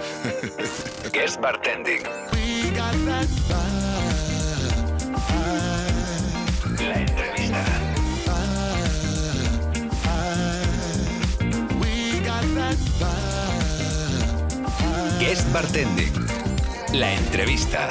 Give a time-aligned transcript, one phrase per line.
[1.12, 2.02] Guest Bartending.
[6.78, 7.68] La entrevista.
[15.18, 16.12] Guest Bartending.
[16.94, 17.88] La entrevista.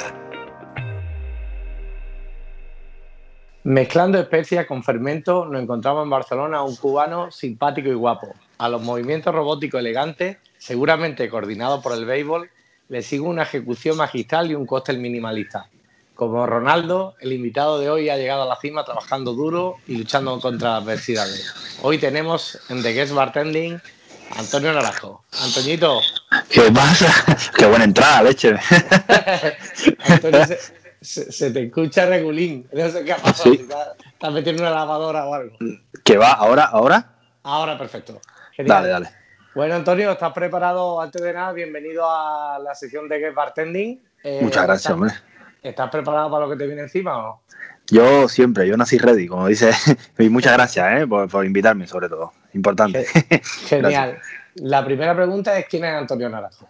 [3.62, 8.34] Mezclando especias con fermento, nos encontramos en Barcelona un cubano simpático y guapo.
[8.58, 12.50] A los movimientos robóticos elegantes, seguramente coordinados por el béisbol,
[12.88, 15.68] le sigue una ejecución magistral y un cóctel minimalista.
[16.14, 20.38] Como Ronaldo, el invitado de hoy ha llegado a la cima trabajando duro y luchando
[20.38, 21.78] contra adversidades.
[21.82, 23.80] Hoy tenemos en The Guest Bartending
[24.36, 25.24] Antonio Naranjo.
[25.42, 26.00] Antoñito.
[26.50, 27.10] ¿Qué pasa?
[27.56, 28.54] Qué buena entrada, leche.
[30.04, 30.58] Antonio, se,
[31.00, 32.68] se, se, te escucha regulín.
[32.72, 33.54] No sé qué ha pasado.
[33.54, 33.66] Sí.
[34.30, 35.56] Metiendo una lavadora o algo.
[36.04, 36.32] ¿Qué va?
[36.32, 36.66] ¿Ahora?
[36.66, 37.16] ¿Ahora?
[37.42, 38.20] Ahora, perfecto.
[38.52, 38.76] Genial.
[38.76, 39.19] Dale, dale.
[39.52, 41.00] Bueno, Antonio, ¿estás preparado?
[41.00, 44.00] Antes de nada, bienvenido a la sección de Guest Bartending.
[44.22, 45.12] Eh, Muchas gracias, ¿estás, hombre.
[45.60, 47.42] ¿Estás preparado para lo que te viene encima o no?
[47.88, 49.72] Yo siempre, yo nací ready, como dice.
[50.20, 51.06] Y muchas gracias ¿eh?
[51.06, 52.32] por, por invitarme, sobre todo.
[52.52, 53.04] Importante.
[53.66, 54.20] Genial.
[54.54, 56.68] La primera pregunta es: ¿quién es Antonio Naranjo?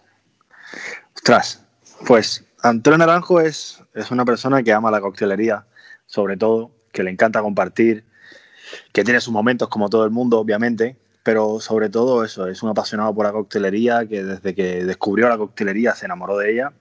[1.14, 1.62] Ostras,
[2.06, 5.66] pues Antonio Naranjo es, es una persona que ama la coctelería,
[6.06, 8.06] sobre todo, que le encanta compartir,
[8.94, 12.70] que tiene sus momentos como todo el mundo, obviamente, pero sobre todo eso, es un
[12.70, 16.72] apasionado por la coctelería, que desde que descubrió la coctelería se enamoró de ella.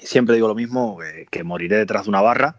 [0.00, 2.56] Y siempre digo lo mismo, que, que moriré detrás de una barra.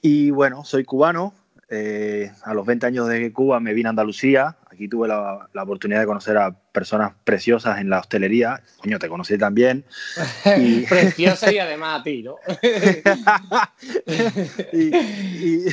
[0.00, 1.32] Y bueno, soy cubano.
[1.70, 4.58] Eh, a los 20 años de Cuba me vine a Andalucía.
[4.70, 8.60] Aquí tuve la, la, oportunidad de conocer a personas preciosas en la hostelería.
[8.78, 9.84] Coño, te conocí también.
[10.58, 10.80] Y...
[10.88, 12.36] Preciosa y además a ti, ¿no?
[14.72, 15.66] y, y,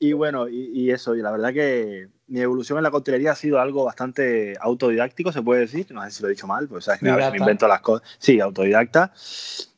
[0.00, 3.60] y, bueno, y, eso, y la verdad que mi evolución en la coctelería ha sido
[3.60, 5.86] algo bastante autodidáctico, se puede decir.
[5.92, 8.08] No sé si lo he dicho mal, pues sabes que me, me invento las cosas.
[8.18, 9.12] Sí, autodidacta.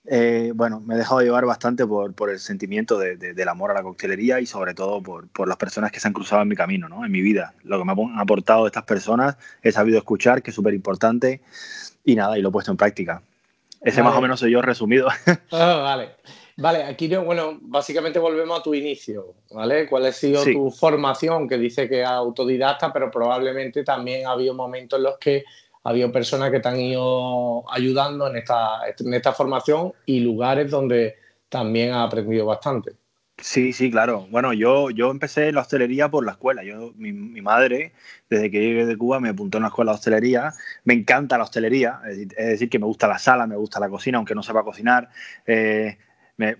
[0.07, 3.71] Eh, bueno, me he dejado llevar bastante por, por el sentimiento de, de, del amor
[3.71, 6.49] a la coctelería y sobre todo por, por, las personas que se han cruzado en
[6.49, 7.07] mi camino, ¿no?
[7.07, 7.55] en mi vida.
[7.63, 11.41] Lo que me han aportado estas personas he sabido escuchar, que es súper importante,
[12.05, 13.23] y nada, y lo he puesto en práctica.
[13.81, 14.11] Ese vale.
[14.11, 15.09] más o menos soy yo resumido.
[15.51, 16.11] Oh, vale.
[16.57, 19.89] Vale, aquí bueno, básicamente volvemos a tu inicio, ¿vale?
[19.89, 20.53] ¿Cuál ha sido sí.
[20.53, 21.49] tu formación?
[21.49, 25.45] Que dice que autodidacta, pero probablemente también ha habido momentos en los que
[25.83, 30.71] ha habido personas que te han ido ayudando en esta, en esta formación y lugares
[30.71, 31.17] donde
[31.49, 32.93] también has aprendido bastante.
[33.39, 34.27] Sí, sí, claro.
[34.31, 36.63] Bueno, yo, yo empecé la hostelería por la escuela.
[36.63, 37.93] Yo, mi, mi, madre,
[38.31, 40.55] desde que llegué de Cuba, me apuntó en la escuela de hostelería.
[40.85, 44.19] Me encanta la hostelería, es decir, que me gusta la sala, me gusta la cocina,
[44.19, 45.11] aunque no sepa cocinar.
[45.47, 45.99] Eh,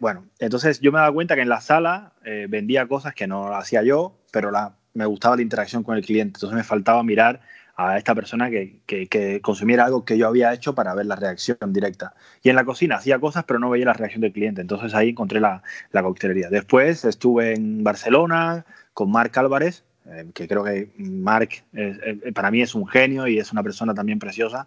[0.01, 3.55] bueno, entonces yo me daba cuenta que en la sala eh, vendía cosas que no
[3.55, 6.39] hacía yo, pero la, me gustaba la interacción con el cliente.
[6.39, 7.41] Entonces me faltaba mirar
[7.77, 11.73] a esta persona que, que, consumiera algo que yo había hecho para ver la reacción
[11.73, 12.15] directa.
[12.43, 14.61] Y en la cocina hacía cosas, pero no veía la reacción del cliente.
[14.61, 16.51] Entonces ahí encontré la, la coctelería.
[16.51, 22.61] Después estuve en Barcelona con Marc Álvarez, eh, que creo que Marc eh, para mí
[22.61, 24.67] es un genio y es una persona también preciosa.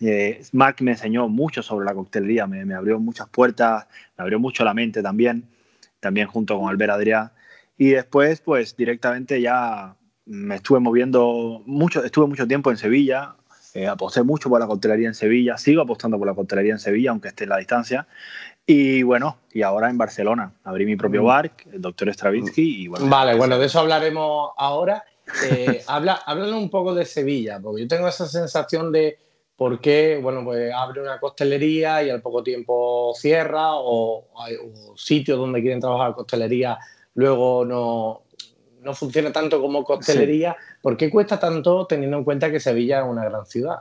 [0.00, 3.86] Eh, Marc me enseñó mucho sobre la coctelería, me, me, abrió muchas puertas,
[4.16, 5.44] me abrió mucho la mente también,
[6.00, 7.32] también junto con Albert Adrià.
[7.76, 9.96] Y después, pues directamente ya
[10.26, 13.36] me estuve moviendo mucho, estuve mucho tiempo en Sevilla,
[13.74, 17.10] eh, aposté mucho por la coctelería en Sevilla, sigo apostando por la coctelería en Sevilla,
[17.10, 18.06] aunque esté en la distancia.
[18.66, 22.82] Y bueno, y ahora en Barcelona, abrí mi propio bar, el doctor Stravinsky.
[22.82, 25.04] Y bueno, vale, bueno, de eso hablaremos ahora.
[25.48, 29.18] Eh, habla, háblanos un poco de Sevilla, porque yo tengo esa sensación de
[29.56, 34.96] por qué, bueno, pues abre una costelería y al poco tiempo cierra, o, hay, o
[34.96, 36.78] sitios donde quieren trabajar costelería
[37.16, 38.22] luego no,
[38.86, 40.52] no funciona tanto como costelería.
[40.52, 40.74] Sí.
[40.80, 43.80] ¿Por qué cuesta tanto teniendo en cuenta que Sevilla es una gran ciudad?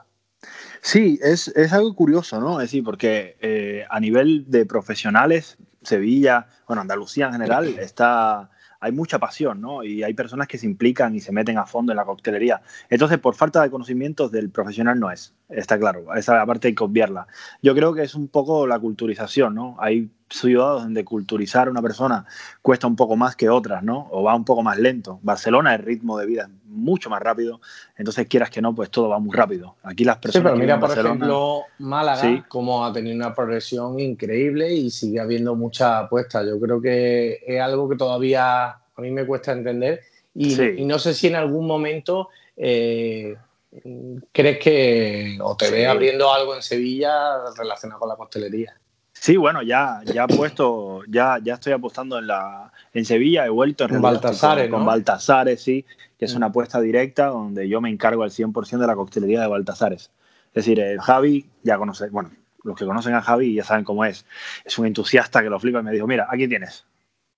[0.82, 2.60] Sí, es, es algo curioso, ¿no?
[2.60, 8.50] Es decir, porque eh, a nivel de profesionales, Sevilla, bueno, Andalucía en general, está,
[8.80, 9.84] hay mucha pasión, ¿no?
[9.84, 12.62] Y hay personas que se implican y se meten a fondo en la coctelería.
[12.90, 16.14] Entonces, por falta de conocimientos del profesional no es, está claro.
[16.16, 17.28] Esa parte hay que obviarla.
[17.62, 19.76] Yo creo que es un poco la culturización, ¿no?
[19.80, 22.26] Hay ciudades donde culturizar a una persona
[22.62, 24.08] cuesta un poco más que otras, ¿no?
[24.12, 25.20] O va un poco más lento.
[25.22, 27.62] Barcelona, el ritmo de vida es mucho más rápido,
[27.96, 29.76] entonces quieras que no, pues todo va muy rápido.
[29.84, 30.44] Aquí las personas.
[30.44, 32.44] Sí, pero mira, por Barcelona, ejemplo, Málaga, sí.
[32.48, 36.44] como ha tenido una progresión increíble y sigue habiendo mucha apuesta.
[36.44, 40.02] Yo creo que es algo que todavía a mí me cuesta entender
[40.34, 40.74] y, sí.
[40.78, 42.30] y no sé si en algún momento.
[42.58, 43.36] Eh,
[44.32, 45.74] ¿Crees que o te sí.
[45.74, 48.76] ves abriendo algo en Sevilla relacionado con la costelería?
[49.14, 53.50] Sí, bueno, ya, ya he puesto, ya, ya estoy apostando en la en Sevilla, he
[53.50, 54.86] vuelto en con Baltasares, con, ¿no?
[54.86, 55.86] Baltasares, sí,
[56.20, 59.48] que es una apuesta directa donde yo me encargo al 100% de la coctelería de
[59.48, 60.12] Baltasares.
[60.54, 62.32] Es decir, Javi, ya conoce, bueno,
[62.64, 64.26] los que conocen a Javi ya saben cómo es.
[64.64, 66.86] Es un entusiasta que lo flipa y me dijo, mira, aquí tienes,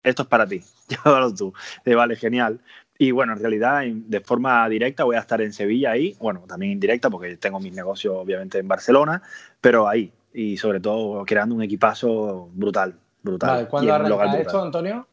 [0.04, 1.54] esto es para ti, llévalo tú.
[1.86, 2.60] De vale, genial.
[2.98, 6.72] Y bueno, en realidad, de forma directa voy a estar en Sevilla ahí, bueno, también
[6.72, 9.22] indirecta porque tengo mis negocios obviamente en Barcelona,
[9.62, 13.50] pero ahí, y sobre todo creando un equipazo brutal, brutal.
[13.50, 15.08] Vale, ¿Cuándo arranca esto, Antonio?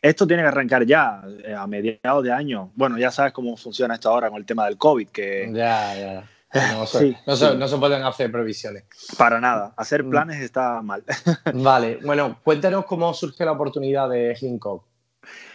[0.00, 2.70] Esto tiene que arrancar ya, eh, a mediados de año.
[2.74, 5.50] Bueno, ya sabes cómo funciona esto ahora con el tema del COVID, que...
[5.52, 6.30] Ya, ya.
[6.72, 8.84] No, se, no, se, pueden hacer previsiones.
[9.18, 9.74] Para nada.
[9.76, 10.10] Hacer mm.
[10.10, 11.04] planes está mal.
[11.54, 11.98] Vale.
[12.02, 14.84] Bueno, cuéntanos cómo surge la oportunidad de Hincock.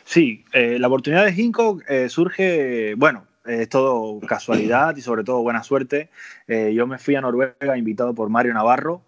[0.03, 5.41] Sí, eh, la oportunidad de Hincock eh, surge, bueno, es todo casualidad y sobre todo
[5.41, 6.09] buena suerte.
[6.47, 9.01] yo me fui a Noruega invitado por Mario Navarro,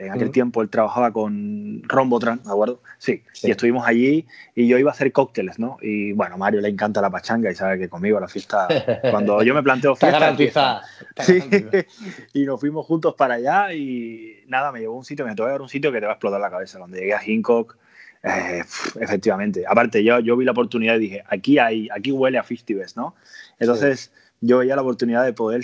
[0.00, 2.80] en aquel tiempo él trabajaba con Rombotran, ¿de acuerdo?
[2.96, 3.22] Sí.
[3.42, 5.76] Y estuvimos allí y yo iba a hacer cócteles, ¿no?
[5.82, 8.66] Y bueno, a Mario le encanta la pachanga y sabe que conmigo la fiesta,
[9.10, 10.06] cuando yo me planteo fiesta...
[10.16, 10.82] Está garantizada.
[11.18, 11.42] Sí.
[12.32, 15.48] y nos fuimos juntos para allá y nada, me llevó a un sitio, me voy
[15.48, 16.78] a ver un sitio que te va a explotar la cabeza.
[16.78, 17.76] Cuando llegué a Hincock,
[18.22, 18.62] eh,
[19.00, 19.64] efectivamente.
[19.66, 23.14] Aparte, yo, yo vi la oportunidad y dije, aquí, hay, aquí huele a Festives, ¿no?
[23.58, 25.62] Entonces, yo veía la oportunidad de poder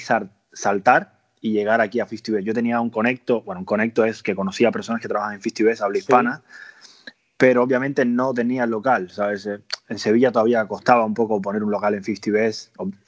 [0.53, 2.43] saltar y llegar aquí a Festival.
[2.45, 5.43] Yo tenía un conecto, bueno, un conecto es que conocía a personas que trabajan en
[5.43, 6.43] Festival, habla hispana,
[7.37, 9.47] pero obviamente no tenía local, ¿sabes?
[9.47, 12.53] Eh, en Sevilla todavía costaba un poco poner un local en Festival,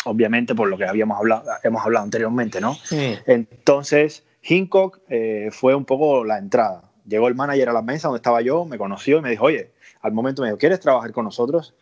[0.05, 2.77] obviamente por lo que habíamos hablado, hemos hablado anteriormente, ¿no?
[2.91, 6.88] Entonces, Hincock eh, fue un poco la entrada.
[7.09, 9.71] Llegó el manager a la mesa donde estaba yo, me conoció y me dijo, oye,
[10.03, 11.75] al momento me dijo, ¿quieres trabajar con nosotros?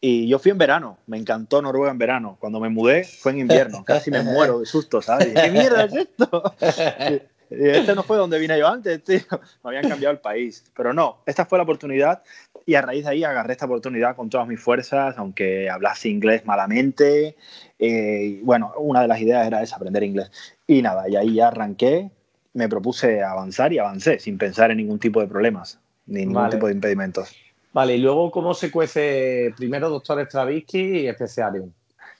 [0.00, 2.36] Y yo fui en verano, me encantó Noruega en verano.
[2.38, 5.28] Cuando me mudé fue en invierno, casi me muero de susto, ¿sabes?
[5.34, 6.54] ¿Qué mierda es esto?
[7.50, 9.20] Este no fue donde vine yo antes, tío.
[9.62, 10.64] Me habían cambiado el país.
[10.74, 12.22] Pero no, esta fue la oportunidad
[12.66, 16.44] y a raíz de ahí agarré esta oportunidad con todas mis fuerzas, aunque hablase inglés
[16.46, 17.36] malamente.
[17.78, 20.30] Eh, bueno, una de las ideas era esa, aprender inglés.
[20.66, 22.10] Y nada, y ahí ya arranqué,
[22.54, 26.66] me propuse avanzar y avancé sin pensar en ningún tipo de problemas, ni ningún tipo
[26.66, 27.34] de impedimentos.
[27.72, 31.72] Vale, y luego, ¿cómo se cuece primero Doctor Stravinsky y Especiarium?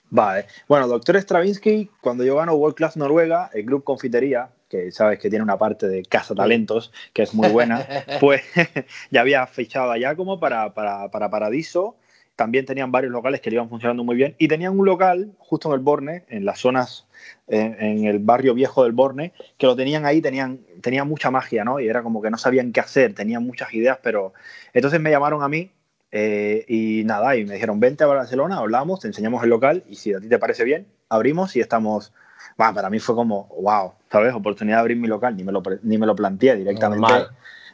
[0.09, 5.19] Vale, bueno, Doctor Stravinsky, cuando yo gano World Class Noruega, el Club Confitería, que sabes
[5.19, 7.87] que tiene una parte de casa talentos que es muy buena,
[8.19, 8.41] pues
[9.11, 11.95] ya había fichado allá como para, para, para Paradiso.
[12.35, 15.69] También tenían varios locales que le iban funcionando muy bien y tenían un local justo
[15.69, 17.07] en el Borne, en las zonas
[17.47, 21.79] en, el barrio viejo del Borne, que lo tenían ahí, tenían, tenían mucha magia, ¿no?
[21.79, 24.33] Y era como que no sabían qué hacer, tenían muchas ideas, pero
[24.73, 25.71] entonces me llamaron a mí
[26.11, 29.95] eh, y nada, y me dijeron, vente a Barcelona, hablamos, te enseñamos el local y
[29.95, 32.13] si a ti te parece bien, abrimos y estamos...
[32.57, 34.33] Bueno, para mí fue como, wow, ¿sabes?
[34.33, 37.13] Oportunidad de abrir mi local, ni me lo, ni me lo planteé directamente.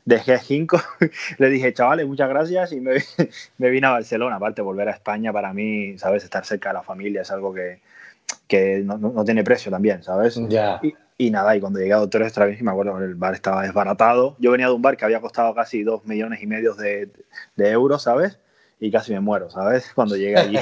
[0.05, 0.81] Dejé Cinco,
[1.37, 2.95] le dije, chavales, muchas gracias y me,
[3.57, 4.37] me vine a Barcelona.
[4.37, 6.23] Aparte, volver a España para mí, ¿sabes?
[6.23, 7.79] Estar cerca de la familia es algo que,
[8.47, 10.37] que no, no, tiene precio también, ¿sabes?
[10.37, 13.61] Y, y, nada, y cuando llegué a Doctor Stravinsky, me acuerdo que el bar estaba
[13.61, 14.35] desbaratado.
[14.39, 17.09] Yo venía de un bar que había costado casi dos millones y medio de,
[17.55, 18.39] de euros, ¿sabes?
[18.79, 19.91] Y casi me muero, ¿sabes?
[19.95, 20.57] Cuando llegué allí.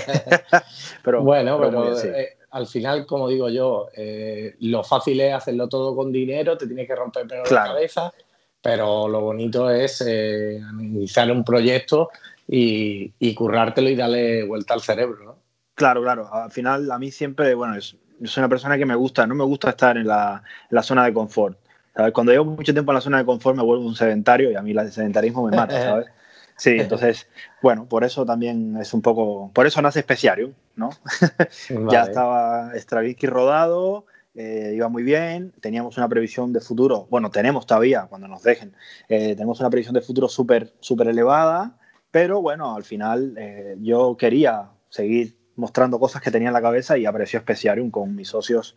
[1.03, 5.95] pero, bueno, pero, eh, al final, como digo yo, eh, lo fácil es hacerlo todo
[5.95, 8.11] con dinero, te tienes que romper la cabeza,
[8.61, 12.09] pero lo bonito es eh, iniciar un proyecto
[12.47, 15.39] y, y currártelo y darle vuelta al cerebro, ¿no?
[15.75, 16.33] Claro, claro.
[16.33, 17.95] Al final, a mí siempre, bueno, es,
[18.25, 20.43] soy una persona que me gusta, no me gusta estar en la,
[20.81, 21.57] zona de confort.
[22.13, 24.61] Cuando llevo mucho tiempo en la zona de confort me vuelvo un sedentario y a
[24.61, 26.07] mí el sedentarismo me mata, ¿sabes?
[26.57, 27.25] Sí, entonces,
[27.61, 30.89] bueno, por eso también es un poco, por eso nace Speciarium, ¿no?
[31.89, 34.05] ya estaba Stravinsky rodado,
[34.35, 38.73] eh, iba muy bien, teníamos una previsión de futuro, bueno, tenemos todavía, cuando nos dejen,
[39.07, 41.77] eh, tenemos una previsión de futuro súper, súper elevada,
[42.11, 46.97] pero bueno, al final eh, yo quería seguir mostrando cosas que tenía en la cabeza
[46.97, 48.75] y apareció Speciarium con mis socios.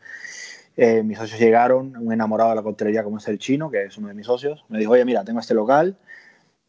[0.77, 3.97] Eh, mis socios llegaron, un enamorado de la coctelería como es el chino, que es
[3.97, 5.97] uno de mis socios, me dijo, oye, mira, tengo este local,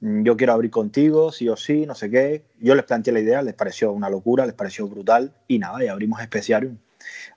[0.02, 2.44] mm, yo quiero abrir contigo, sí o sí, no sé qué.
[2.60, 5.88] Yo les planteé la idea, les pareció una locura, les pareció brutal y nada, y
[5.88, 6.78] abrimos Speciarium.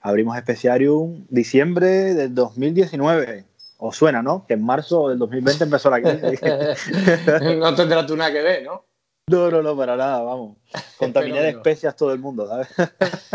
[0.01, 3.45] Abrimos Speciarium diciembre del 2019.
[3.79, 4.45] Os suena, ¿no?
[4.47, 6.41] Que en marzo del 2020 empezó la crisis.
[7.59, 8.85] no tendrá tú nada que ver, ¿no?
[9.29, 10.57] No, no, no, para nada, vamos.
[10.97, 12.69] Contaminé de especias todo el mundo, ¿sabes?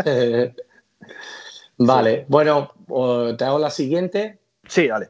[1.77, 2.71] vale, bueno,
[3.37, 4.39] te hago la siguiente.
[4.67, 5.09] Sí, dale.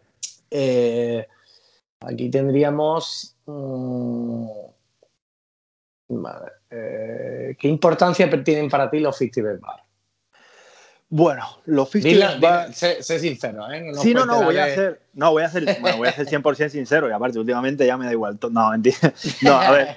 [0.51, 1.25] Eh,
[2.01, 3.35] aquí tendríamos.
[3.45, 4.47] Mm,
[6.69, 9.83] eh, ¿Qué importancia tienen para ti los Festival Bar?
[11.15, 12.75] Bueno, los festivals.
[12.75, 13.91] sé, sincero, ¿eh?
[13.93, 14.99] No sí, no, no, voy a ser.
[15.13, 18.05] No, voy a ser, bueno, voy a ser 100% sincero y aparte, últimamente ya me
[18.05, 18.39] da igual.
[18.49, 18.97] No, mentira.
[19.43, 19.95] No, a ver.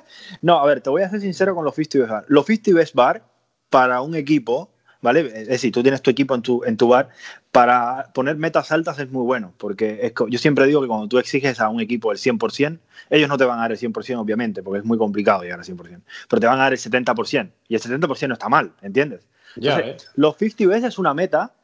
[0.42, 2.24] no, a ver, te voy a ser sincero con los festivals bar.
[2.28, 3.22] Los festivals bar,
[3.70, 4.70] para un equipo,
[5.00, 5.20] ¿vale?
[5.20, 7.08] Es decir, tú tienes tu equipo en tu, en tu bar,
[7.50, 11.18] para poner metas altas es muy bueno, porque es, yo siempre digo que cuando tú
[11.18, 14.62] exiges a un equipo el 100%, ellos no te van a dar el 100%, obviamente,
[14.62, 17.74] porque es muy complicado llegar al 100%, pero te van a dar el 70%, y
[17.74, 19.26] el 70% no está mal, ¿entiendes?
[19.60, 21.54] Entonces, los 50 veces es una meta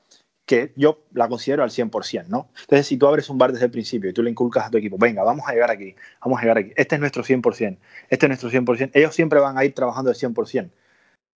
[0.47, 2.51] que yo la considero al 100%, ¿no?
[2.61, 4.79] Entonces, si tú abres un bar desde el principio y tú le inculcas a tu
[4.79, 7.79] equipo, venga, vamos a llegar aquí, vamos a llegar aquí, este es nuestro 100%,
[8.11, 10.71] este es nuestro 100%, ellos siempre van a ir trabajando el 100%.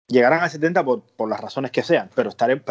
[0.09, 2.63] Llegarán al 70% por, por las razones que sean, pero estaré...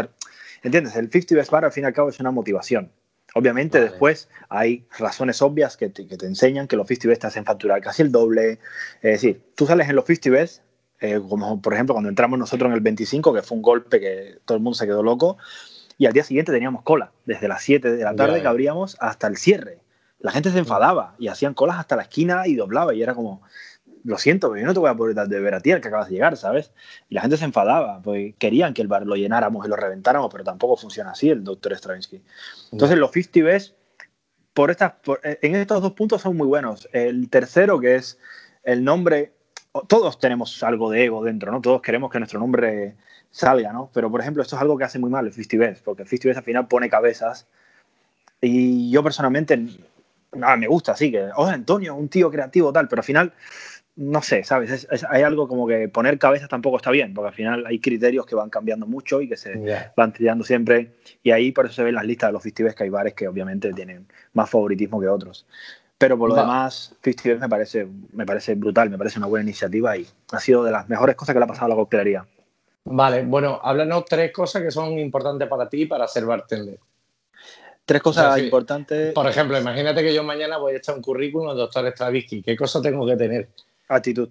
[0.63, 0.95] ¿Entiendes?
[0.95, 2.91] El 50 best bar al fin y al cabo es una motivación.
[3.35, 7.27] Obviamente después hay razones obvias que te, que te, enseñan que los 50 best te
[7.27, 8.59] hacen facturar casi el doble.
[9.01, 10.63] Es decir, tú sales en los 50 best,
[11.03, 14.37] eh, como por ejemplo cuando entramos nosotros en el 25, que fue un golpe que
[14.45, 15.37] todo el mundo se quedó loco,
[15.97, 19.27] y al día siguiente teníamos cola, desde las 7 de la tarde que abríamos hasta
[19.27, 19.79] el cierre.
[20.19, 23.41] La gente se enfadaba y hacían colas hasta la esquina y doblaba y era como,
[24.05, 25.81] lo siento, pero yo no te voy a poder dar de ver a ti al
[25.81, 26.71] que acabas de llegar, ¿sabes?
[27.09, 30.31] Y la gente se enfadaba, pues querían que el bar lo llenáramos y lo reventáramos,
[30.31, 32.21] pero tampoco funciona así el doctor Stravinsky.
[32.71, 33.75] Entonces los 50 Bs,
[34.53, 34.93] por estas,
[35.23, 36.87] eh, en estos dos puntos son muy buenos.
[36.93, 38.17] El tercero, que es
[38.63, 39.33] el nombre,
[39.87, 41.61] todos tenemos algo de ego dentro, ¿no?
[41.61, 42.95] Todos queremos que nuestro nombre
[43.31, 43.89] salga, ¿no?
[43.93, 46.07] Pero, por ejemplo, esto es algo que hace muy mal el 50 Bs, porque el
[46.07, 47.47] 50 Bs al final pone cabezas
[48.39, 49.57] y yo personalmente,
[50.33, 53.33] nada, me gusta, sí, que, oh, Antonio, un tío creativo, tal, pero al final
[53.95, 54.87] no sé, ¿sabes?
[55.09, 58.35] hay algo como que poner cabezas tampoco está bien, porque al final hay criterios que
[58.35, 60.93] van cambiando mucho y que se van tirando siempre.
[61.21, 63.27] Y ahí por eso se ven las listas de los festivales que hay bares que
[63.27, 65.45] obviamente tienen más favoritismo que otros.
[66.03, 69.95] Pero por lo demás, festivales me parece, me parece brutal, me parece una buena iniciativa
[69.95, 72.27] y ha sido de las mejores cosas que le ha pasado a la coctelería.
[72.83, 76.77] Vale, bueno, háblanos tres cosas que son importantes para ti para ser bartender.
[77.85, 79.13] Tres cosas importantes.
[79.13, 82.43] Por ejemplo, imagínate que yo mañana voy a echar un currículum al doctor Stravinsky.
[82.43, 83.47] ¿Qué cosa tengo que tener?
[83.87, 84.27] Actitud.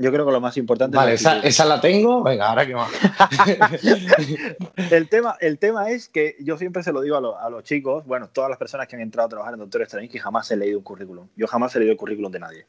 [0.00, 2.22] Yo creo que lo más importante vale, es esa, esa, la tengo.
[2.22, 2.90] Venga, ahora qué más.
[4.90, 8.06] el, tema, el tema es que yo siempre se lo digo a, a, los chicos,
[8.06, 10.78] bueno, todas las personas que han entrado a trabajar en Doctor Stravinsky jamás he leído
[10.78, 11.28] un currículum.
[11.36, 12.66] Yo jamás he leído el currículum de nadie.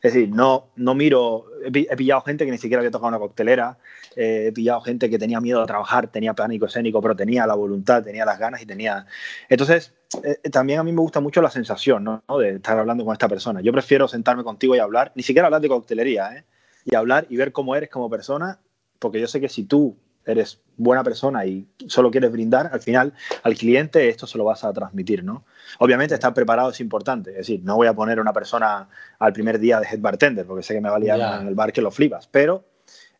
[0.00, 1.46] Es decir, no, no miro.
[1.64, 3.78] He, pillado gente que ni siquiera había tocado una coctelera.
[4.14, 7.54] Eh, he pillado gente que tenía miedo a trabajar, tenía pánico escénico, pero tenía la
[7.54, 9.04] voluntad, tenía las ganas y tenía.
[9.48, 9.92] Entonces,
[10.22, 12.22] eh, eh, también a mí me gusta mucho la sensación ¿no?
[12.38, 13.60] de estar hablando con esta persona.
[13.60, 16.44] Yo prefiero sentarme contigo y hablar, ni siquiera hablar de coctelería, ¿eh?
[16.90, 18.58] Y hablar y ver cómo eres como persona,
[18.98, 23.14] porque yo sé que si tú eres buena persona y solo quieres brindar, al final
[23.42, 25.44] al cliente esto se lo vas a transmitir, ¿no?
[25.78, 29.32] Obviamente estar preparado es importante, es decir, no voy a poner a una persona al
[29.32, 31.72] primer día de head bartender, porque sé que me va a liar en el bar
[31.72, 32.64] que lo flipas, pero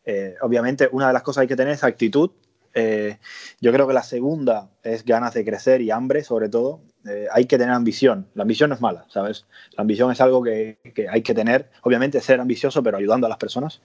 [0.05, 2.31] eh, obviamente una de las cosas que hay que tener es actitud.
[2.73, 3.17] Eh,
[3.59, 6.81] yo creo que la segunda es ganas de crecer y hambre, sobre todo.
[7.07, 8.27] Eh, hay que tener ambición.
[8.33, 9.45] La ambición no es mala, ¿sabes?
[9.71, 10.77] La ambición es algo que,
[11.09, 11.69] hay que tener.
[11.81, 13.81] Obviamente ser ambicioso, pero ayudando a las personas.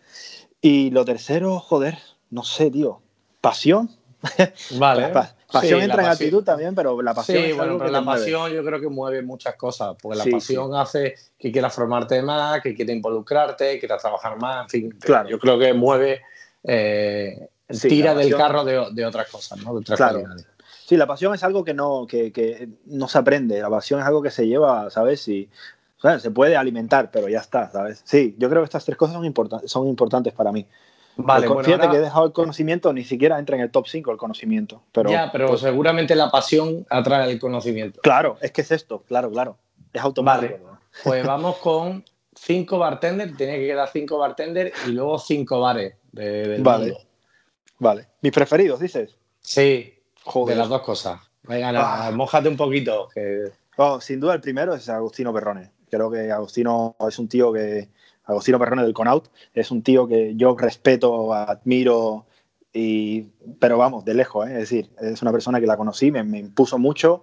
[0.60, 1.98] Y lo tercero, joder,
[2.30, 3.00] no sé, tío.
[3.40, 3.90] Pasión.
[4.78, 5.12] Vale.
[5.52, 7.42] pasión entra en actitud también, pero la pasión.
[7.42, 11.14] Sí, bueno, pero la pasión yo creo que mueve muchas cosas, porque la pasión hace
[11.38, 14.98] que quieras formarte más, que quieras involucrarte, que quieras trabajar más, en fin.
[14.98, 15.28] Claro.
[15.28, 16.22] Yo creo que mueve,
[16.62, 17.48] eh,
[17.82, 19.74] tira del carro de, de, otras cosas, ¿no?
[19.74, 20.24] De otras claro.
[20.86, 23.58] Sí, la pasión es algo que no, que, no se aprende.
[23.60, 25.26] La pasión es algo que se lleva, ¿sabes?
[25.28, 25.48] Y
[26.18, 28.02] se puede alimentar, pero ya está, ¿sabes?
[28.04, 30.66] Sí, yo creo que estas tres cosas son, son importantes para mí.
[31.16, 34.10] Vale, bueno, fíjate que he dejado el conocimiento, ni siquiera entra en el top 5
[34.10, 34.82] el conocimiento.
[34.92, 38.02] Pero, ya, pero pues seguramente la pasión atrae el conocimiento.
[38.02, 39.56] Claro, es que es esto, claro, claro.
[39.90, 40.58] Es automático.
[40.62, 45.94] Vale, pues vamos con cinco bartenders, tiene que quedar cinco bartenders y luego cinco bares
[46.12, 46.94] de, vale.
[47.78, 48.08] Vale.
[48.20, 49.16] ¿Mis preferidos, dices?
[49.40, 49.93] Sí,
[50.46, 51.20] de las dos cosas.
[51.42, 52.10] Venga, ah.
[52.10, 53.08] mojate un poquito.
[53.76, 55.70] Oh, sin duda el primero es Agustino Perrone.
[55.90, 57.88] Creo que Agustino es un tío que...
[58.26, 62.24] Agustino Perrone del Conaut es un tío que yo respeto, admiro,
[62.72, 63.22] y,
[63.60, 64.52] pero vamos, de lejos, ¿eh?
[64.52, 67.22] es decir, es una persona que la conocí, me, impuso mucho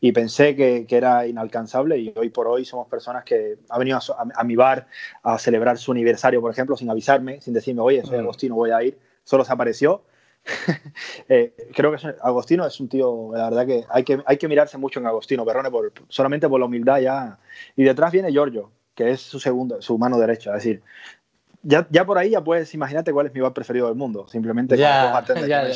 [0.00, 3.98] y pensé que, que, era inalcanzable y hoy por hoy somos personas que ha venido
[3.98, 4.86] a, a, mi bar
[5.24, 8.20] a celebrar su aniversario, por ejemplo, sin avisarme, sin decirme, oye, soy mm.
[8.20, 10.04] Agustino, voy a ir, solo se apareció
[11.28, 14.76] Eh, creo que Agostino es un tío, la verdad que hay, que hay que mirarse
[14.76, 17.38] mucho en Agostino Perrone por, solamente por la humildad ya.
[17.76, 20.50] Y detrás viene Giorgio, que es su segundo, su mano derecha.
[20.50, 20.82] Es decir,
[21.62, 24.26] ya, ya por ahí ya puedes imagínate cuál es mi bar preferido del mundo.
[24.28, 25.66] Simplemente ya, ya,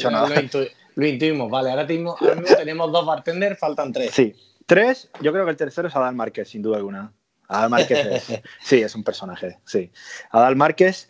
[0.94, 1.50] lo, intuimos.
[1.50, 2.18] Vale, ahora, tenemos,
[2.56, 4.10] tenemos dos bartenders, faltan tres.
[4.10, 4.34] Sí,
[4.66, 5.10] tres.
[5.20, 7.12] Yo creo que el tercero es Adal Márquez, sin duda alguna.
[7.48, 9.58] Adal Márquez es, sí, es un personaje.
[9.64, 9.90] Sí.
[10.30, 11.08] Adal Márquez,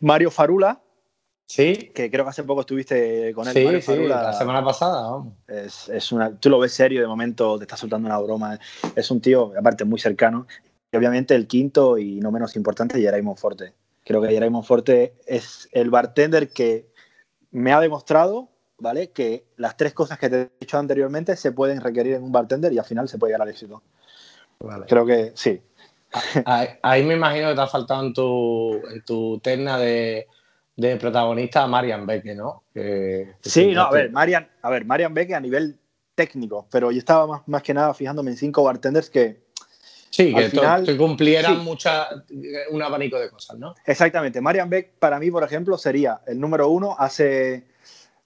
[0.00, 0.80] Mario Farula,
[1.50, 1.90] Sí.
[1.92, 3.82] Que creo que hace poco estuviste con él.
[3.82, 5.34] Sí, sí, la semana pasada, vamos.
[5.48, 8.56] Es, es, una, tú lo ves serio, de momento te está soltando una broma.
[8.94, 10.46] Es un tío, aparte, muy cercano.
[10.92, 13.72] Y obviamente el quinto y no menos importante, Jeray Monforte.
[14.04, 16.86] Creo que Jeray Monforte es el bartender que
[17.50, 19.10] me ha demostrado ¿vale?
[19.10, 22.72] Que las tres cosas que te he dicho anteriormente se pueden requerir en un bartender
[22.72, 23.82] y al final se puede llegar al éxito.
[24.60, 24.86] Vale.
[24.86, 25.60] Creo que sí.
[26.44, 30.28] Ahí, ahí me imagino que te ha faltado en tu, en tu terna de,
[30.80, 32.64] de protagonista a Marian Beque, ¿no?
[32.72, 35.78] Que- que Sí, no, a ver, Marian, a ver, Marian Beck a nivel
[36.14, 39.42] técnico, pero yo estaba más, más que nada fijándome en cinco bartenders que
[40.10, 41.62] Sí, que, al to- final- que cumplieran sí.
[41.62, 42.08] mucha,
[42.70, 43.74] un abanico de cosas, ¿no?
[43.86, 44.40] Exactamente.
[44.40, 47.68] Marian Beck, para mí, por ejemplo, sería el número uno hace.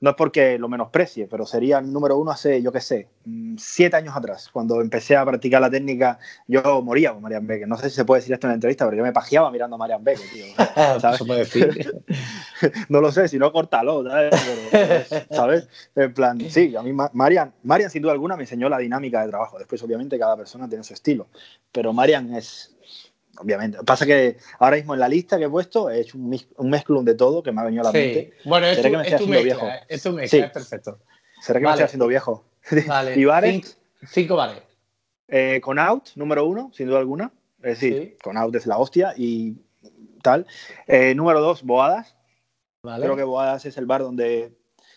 [0.04, 3.56] No es porque lo menosprecie, pero sería el número uno hace, yo qué sé, mm,
[3.56, 4.50] siete años atrás.
[4.52, 7.66] Cuando empecé a practicar la técnica, yo moría con Marian Beck.
[7.66, 9.76] No sé si se puede decir esto en la entrevista, pero yo me pajeaba mirando
[9.76, 10.44] a Marian Beck, tío.
[11.00, 11.14] ¿Sabes?
[11.14, 12.02] Eso puede decir.
[12.88, 14.34] No lo sé, si no, córtalo, ¿sabes?
[14.70, 15.68] Pero, ¿sabes?
[15.96, 19.23] En plan, sí, a mí Ma- Marian, Marian sin duda alguna me enseñó la dinámica
[19.23, 19.58] de trabajo.
[19.58, 21.26] Después, obviamente, cada persona tiene su estilo.
[21.73, 22.74] Pero Marian es,
[23.38, 23.79] obviamente.
[23.85, 26.71] Pasa que ahora mismo en la lista que he puesto he hecho un, mix- un
[26.71, 27.99] mezclum de todo que me ha venido a la Sí.
[27.99, 28.33] mente.
[28.45, 29.85] Bueno, es ¿Será tu, que me es estoy tu haciendo mezcla, viejo?
[29.88, 30.45] es tu mezcla, Sí.
[30.45, 30.99] es perfecto.
[31.41, 32.45] ¿Será que me estoy haciendo viejo?
[32.87, 33.69] Vale, y bares, cinco,
[34.11, 34.62] cinco bares.
[35.29, 37.33] eh, con out, número uno, sin duda alguna.
[37.59, 38.17] Es decir, Sí.
[38.23, 39.55] con out es la hostia y
[40.23, 40.47] tal.
[40.87, 42.14] Eh, número dos, boadas.
[42.83, 43.03] Vale.
[43.05, 44.53] Creo que Boadas es el bar donde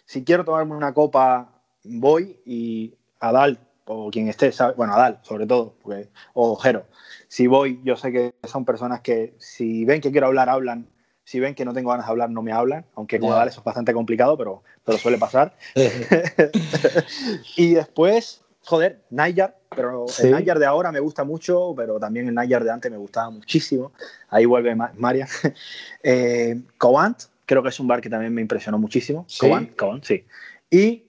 [0.05, 5.75] si quiero tomarme una copa voy y Adal o quien esté, bueno, Adal sobre todo,
[5.81, 6.85] porque- o Jero.
[7.27, 10.87] Si voy, yo sé que son personas que si ven que quiero hablar, hablan.
[11.23, 12.85] Si ven que no tengo ganas de hablar, no me hablan.
[12.95, 13.31] Aunque con.
[13.33, 15.53] Adal eso es bastante complicado, pero, pero suele pasar.
[17.57, 19.57] y después, joder, Nayar.
[19.75, 20.27] Pero Sí.
[20.27, 23.29] el Nayar de ahora me gusta mucho, pero también el Nayar de antes me gustaba
[23.29, 23.91] muchísimo.
[24.29, 25.27] Ahí vuelve Ma- María.
[26.03, 29.25] eh, Covant, creo que es un bar que también me impresionó muchísimo.
[29.27, 29.39] ¿Sí?
[29.39, 30.25] Covant, Covant, sí.
[30.71, 31.03] Y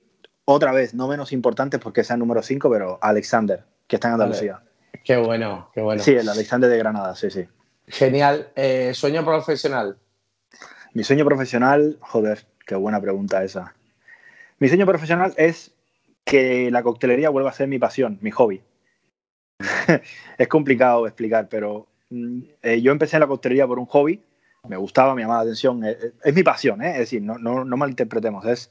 [0.51, 4.15] otra vez, no menos importante porque sea el número 5, pero Alexander, que está en
[4.15, 4.63] Andalucía.
[5.05, 6.03] Qué bueno, qué bueno.
[6.03, 7.47] Sí, el Alexander de Granada, sí, sí.
[7.87, 8.49] Genial.
[8.57, 9.99] Eh, sueño profesional.
[10.95, 13.75] Mi sueño profesional, joder, qué buena pregunta esa.
[14.59, 15.73] Mi sueño profesional es
[16.25, 18.63] que la coctelería vuelva a ser mi pasión, mi hobby.
[20.39, 24.23] es complicado explicar, pero mm, eh, yo empecé en la coctelería por un hobby,
[24.67, 26.93] me gustaba, me llamaba la atención, eh, eh, es, mi pasión, ¿eh?
[26.93, 28.71] es decir, no, no, no malinterpretemos, es,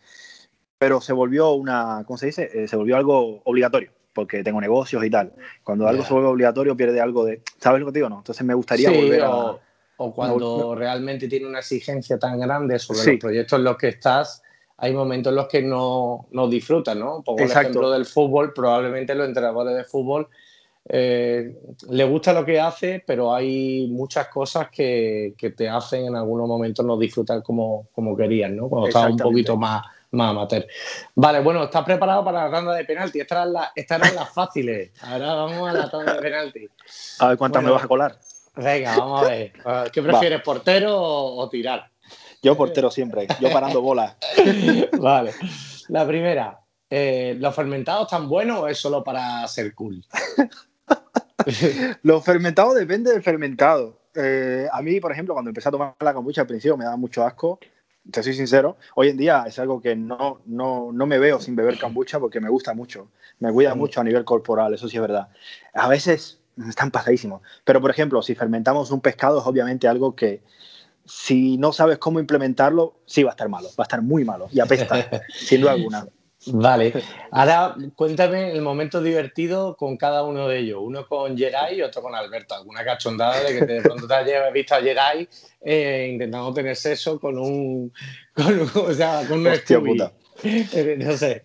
[0.77, 2.49] pero se volvió una, ¿cómo se dice?
[2.53, 5.33] Eh, se volvió algo obligatorio, porque tengo negocios y tal.
[5.63, 8.09] Cuando algo se vuelve obligatorio pierde algo de, ¿sabes lo que te digo?
[8.09, 9.29] No, entonces me gustaría Sí, volver a...
[9.29, 9.61] o,
[9.97, 13.11] o cuando realmente tiene una exigencia tan grande sobre Sí.
[13.11, 14.43] los proyectos en los que estás,
[14.77, 17.23] hay momentos en los que no, no disfrutas, ¿no?
[17.23, 17.59] Pongo Exacto.
[17.59, 20.27] el ejemplo del fútbol, probablemente los entrenadores de fútbol
[20.89, 21.57] eh,
[21.89, 26.47] le gusta lo que hace, pero hay muchas cosas que, que te hacen en algunos
[26.47, 28.69] momentos no disfrutar como, como querías, ¿no?
[28.69, 29.81] Cuando estás un poquito más,
[30.17, 30.67] más amateur.
[31.15, 33.19] Vale, bueno, ¿estás preparado para la tanda de penalti?
[33.21, 34.91] Estas eran, las- estas eran las fáciles.
[35.03, 36.69] Ahora vamos a la tanda de penalti.
[37.19, 37.69] A ver cuántas Bueno.
[37.69, 38.19] me vas a colar.
[38.55, 39.53] Venga, vamos a ver.
[39.93, 41.89] ¿Qué prefieres, portero o, o tirar?
[42.41, 44.15] Yo portero siempre, yo parando bolas.
[44.99, 45.33] Vale.
[45.89, 50.03] La primera, eh, ¿los fermentados están buenos o es solo para ser cool?
[52.03, 53.99] Lo fermentado depende del fermentado.
[54.15, 56.97] Eh, a mí, por ejemplo, cuando empecé a tomar la kombucha al principio me daba
[56.97, 57.59] mucho asco.
[58.11, 58.77] Te soy sincero.
[58.95, 62.39] Hoy en día es algo que no, no, no me veo sin beber kombucha porque
[62.39, 63.09] me gusta mucho.
[63.39, 65.29] Me cuida mucho a nivel corporal, eso sí es verdad.
[65.73, 67.41] A veces están pasadísimos.
[67.63, 70.41] Pero, por ejemplo, si fermentamos un pescado es obviamente algo que
[71.05, 73.69] si no sabes cómo implementarlo, sí va a estar malo.
[73.79, 76.07] Va a estar muy malo y apesta, sin duda alguna.
[76.53, 76.93] Vale.
[77.31, 80.79] Ahora cuéntame el momento divertido con cada uno de ellos.
[80.81, 82.55] Uno con Geray y otro con Alberto.
[82.55, 85.27] ¿Alguna cachondada de que de pronto te hayas visto a Geray
[85.61, 87.91] eh, intentando tener sexo con un.
[88.33, 90.11] Con, un- o sea, con un Hostia puta.
[90.97, 91.43] No sé.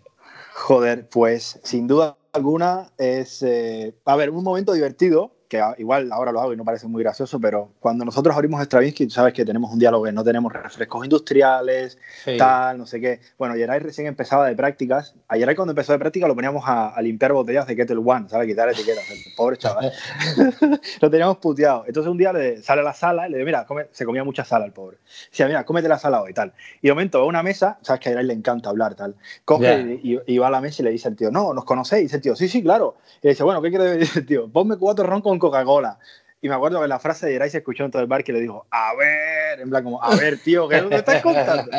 [0.55, 6.33] Joder, pues sin duda alguna es, eh, a ver, un momento divertido, que igual ahora
[6.33, 9.71] lo hago y no parece muy gracioso, pero cuando nosotros abrimos Stravinsky, sabes que tenemos
[9.71, 12.37] un diálogo, que no tenemos refrescos industriales, Sí.
[12.39, 13.21] tal, no sé qué.
[13.39, 15.15] Bueno, Yeray recién empezaba de prácticas.
[15.29, 18.29] A Yeray cuando empezó de práctica lo poníamos a, a limpiar botellas de Kettle One,
[18.31, 18.47] ¿sabes?
[18.49, 19.93] Quitar etiquetas, el pobre chaval.
[21.01, 21.85] lo teníamos puteado.
[21.87, 24.25] Entonces un día le sale a la sala y le digo, mira, come- se comía
[24.25, 24.99] mucha sala el pobre.
[25.31, 26.53] Decía, mira, cómete la sala hoy, tal.
[26.81, 29.15] Y de momento va a una mesa, sabes que a Yeray le encanta hablar, tal.
[29.45, 29.79] Coge Ya.
[29.79, 32.01] y, y- y va a la mesa y le dice al tío, no, ¿nos conocéis?
[32.01, 32.97] Y dice el tío, sí, sí, claro.
[33.23, 34.49] Y le dice, bueno, ¿qué quiere decir tío?
[34.51, 35.99] Ponme cuatro ron con Coca-Cola.
[36.41, 38.33] Y me acuerdo que la frase de Yeray se escuchó en todo el bar que
[38.33, 41.71] le dijo, a ver, en plan como, a ver, tío, ¿qué me estás contando?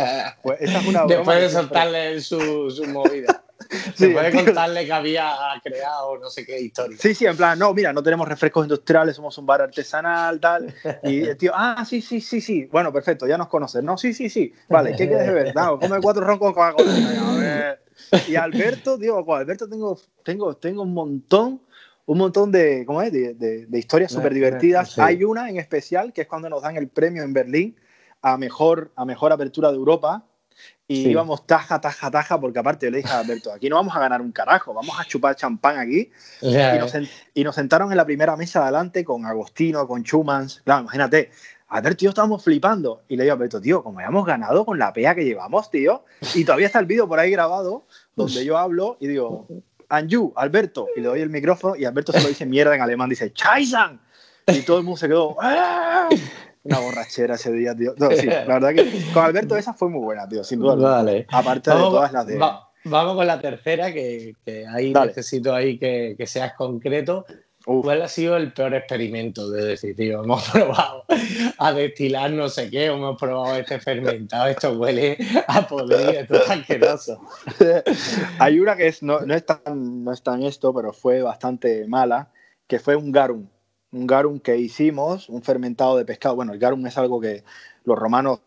[0.42, 3.42] Pues esa es una broma Después de soltarle su, su movida.
[3.96, 4.46] Sí, Después de tío.
[4.46, 6.98] contarle que había creado no sé qué historia.
[7.00, 10.74] Sí, sí, en plan, no, mira, no tenemos refrescos industriales, somos un bar artesanal, tal.
[11.02, 12.66] Y el tío, ah, sí, sí, sí, sí.
[12.66, 13.82] Bueno, perfecto, ya nos conoces.
[13.82, 14.54] No, sí, sí, sí.
[14.70, 15.56] Vale, ¿qué quieres beber?
[15.56, 17.80] No, come cuatro ron con Coca-Cola.
[18.28, 21.62] Y Alberto, digo, con Alberto tengo, tengo, tengo un montón,
[22.06, 23.12] un montón de, ¿cómo es?
[23.12, 24.92] De, de- de historias súper divertidas.
[24.92, 25.02] sí.
[25.02, 27.76] Hay una en especial que es cuando nos dan el premio en Berlín
[28.22, 30.24] a mejor, a mejor apertura de Europa.
[30.88, 31.10] y Sí.
[31.12, 34.00] íbamos taja, taja, taja, porque aparte yo le dije a Alberto, aquí no vamos a
[34.00, 36.12] ganar un carajo, vamos a chupar champán aquí.
[36.42, 36.94] Ya, Y nos,
[37.34, 40.62] y nos sentaron en la primera mesa de adelante con Agostino, con Schumans.
[40.66, 41.32] Claro, imagínate,
[41.70, 43.02] Alberto y yo estábamos flipando.
[43.08, 46.04] Y le digo a Alberto, tío, como hayamos ganado con la pea que llevamos, tío.
[46.36, 49.48] Y todavía está el vídeo por ahí grabado donde yo hablo y digo,
[49.90, 50.88] Anju, Alberto.
[50.96, 54.00] Y le doy el micrófono y Alberto se lo dice mierda en alemán, dice, Chaisan.
[54.48, 56.10] Y todo el mundo se quedó, "¡Ah!".
[56.64, 57.94] Una borrachera ese día, tío.
[57.98, 60.76] No, sí, la verdad que con Alberto esa fue muy buena, tío, sin duda.
[60.76, 61.26] Vale.
[61.30, 62.38] Aparte de todas las de...
[62.38, 65.08] va- vamos con la tercera, que, que ahí Dale.
[65.08, 67.26] necesito ahí que, que seas concreto.
[67.66, 67.86] Uf.
[67.86, 71.06] ¿Cuál ha sido el peor experimento de decir, tío, hemos probado
[71.58, 76.50] a destilar no sé qué, hemos probado este fermentado, esto huele a podrido, esto es
[76.50, 77.22] asqueroso?
[78.40, 81.88] Hay una que es, no, no, es tan, no es tan esto, pero fue bastante
[81.88, 82.32] mala,
[82.68, 83.48] que fue un garum.
[83.92, 86.36] Un garum que hicimos, un fermentado de pescado.
[86.36, 87.44] Bueno, el garum es algo que
[87.86, 88.40] los romanos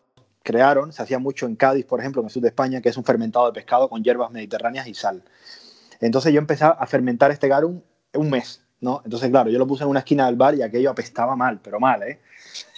[0.43, 2.97] crearon, se hacía mucho en Cádiz, por ejemplo, en el sur de España, que es
[2.97, 5.23] un fermentado de pescado con hierbas mediterráneas y sal.
[6.01, 7.81] Entonces yo empecé a fermentar este garum
[8.13, 9.03] un mes, ¿no?
[9.05, 11.81] Entonces, claro, yo lo puse en una esquina del bar y aquello apestaba mal, pero
[11.81, 12.21] mal, ¿eh?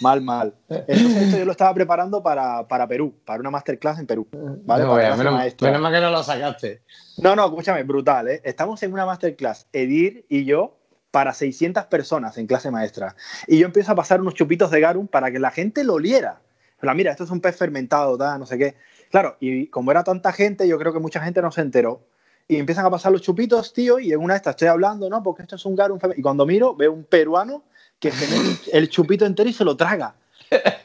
[0.01, 0.55] Mal, mal.
[0.69, 4.27] Entonces esto yo lo estaba preparando para, para Perú, para una masterclass en Perú.
[4.65, 4.85] ¿vale?
[4.85, 6.83] No, Para menos, menos mal que no lo sacaste.
[7.19, 8.41] No, no, escúchame, brutal, ¿eh?
[8.45, 10.79] Estamos en una masterclass, Edir y yo,
[11.11, 13.17] para 600 personas en clase maestra.
[13.47, 16.41] Y yo empiezo a pasar unos chupitos de garum para que la gente lo oliera.
[16.81, 18.77] Plan, mira, esto es un pez fermentado, da, no sé qué.
[19.11, 22.03] Claro, y como era tanta gente, yo creo que mucha gente no se enteró.
[22.51, 25.23] Y empiezan a pasar los chupitos, tío, y en una de estas estoy hablando, ¿no?
[25.23, 25.99] Porque esto es un garum.
[26.17, 27.65] Y cuando miro, veo un peruano
[28.01, 30.15] que se mete el chupito entero y se lo traga.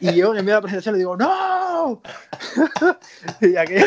[0.02, 2.02] Y yo en medio de la presentación le digo, ¡No!
[3.42, 3.86] y aquello,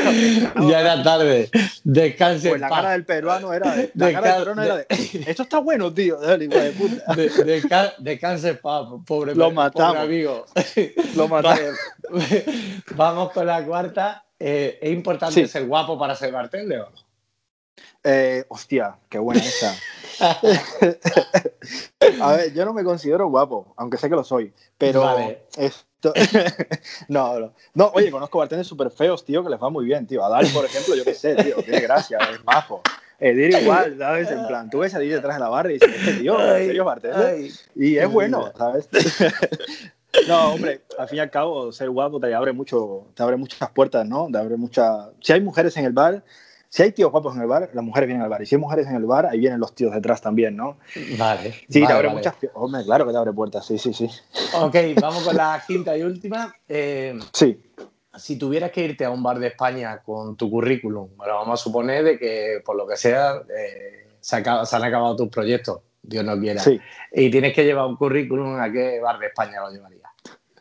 [0.71, 1.51] Ya era tarde.
[1.85, 4.87] Descanse pues la cara del peruano era de, la cara del peruano era de
[5.27, 6.17] esto está bueno, tío.
[6.21, 7.15] De puta.
[7.15, 9.97] De- desca- Descanse paz, pobre, Lo pobre matamos.
[9.99, 10.47] amigo.
[11.15, 11.61] Lo matamos.
[12.95, 14.25] Vamos con la cuarta.
[14.39, 15.47] Eh, ¿Es importante Sí.
[15.47, 17.06] ser guapo para ser bartender o no?
[18.03, 19.75] Eh, hostia, qué buena esa.
[22.21, 25.43] A ver, yo no me considero guapo, aunque sé que lo soy, pero Vale.
[25.57, 26.12] esto...
[27.09, 30.25] no, no, no, oye, conozco bartenders súper feos, tío, que les va muy bien, tío.
[30.25, 32.83] A Dal, por ejemplo, yo qué sé, tío, tiene gracia, es majo.
[33.19, 34.31] Edir igual, ¿sabes?
[34.31, 36.67] En plan, tú ves a Edir detrás de la barra y dices, este tío, ¿en
[36.67, 37.51] serio bartender?
[37.75, 38.53] Y es bueno.
[38.57, 38.89] ¿sabes?
[40.29, 43.71] No, hombre, al fin y al cabo, ser guapo te abre mucho, te abre muchas
[43.71, 44.29] puertas, ¿no?
[44.33, 45.09] Te abre muchas.
[45.21, 46.25] Si hay mujeres en el bar,
[46.69, 48.43] si hay tíos guapos en el bar, las mujeres vienen al bar.
[48.43, 50.79] Y si hay mujeres en el bar, ahí vienen los tíos detrás también, ¿no?
[51.19, 51.53] Vale.
[51.69, 52.19] Sí, vale, te abre vale.
[52.19, 52.35] muchas.
[52.55, 54.09] Hombre, claro que te abre puertas, sí, sí, sí.
[54.55, 56.55] Ok, vamos con la quinta y última.
[56.69, 57.63] Eh, Sí,
[58.17, 61.63] si tuvieras que irte a un bar de España con tu currículum, bueno, vamos a
[61.63, 65.81] suponer de que por lo que sea eh, se, acaba- se han acabado tus proyectos,
[66.03, 66.81] Dios no quiera, sí.
[67.13, 70.11] y tienes que llevar un currículum, ¿a qué bar de España lo llevarías?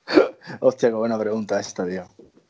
[0.60, 2.04] Hostia, qué buena pregunta esta, tío.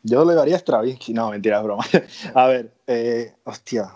[0.08, 1.14] Yo le daría a Stravinsky.
[1.14, 1.84] No, mentira, es broma.
[2.36, 3.90] A ver, eh, hostia.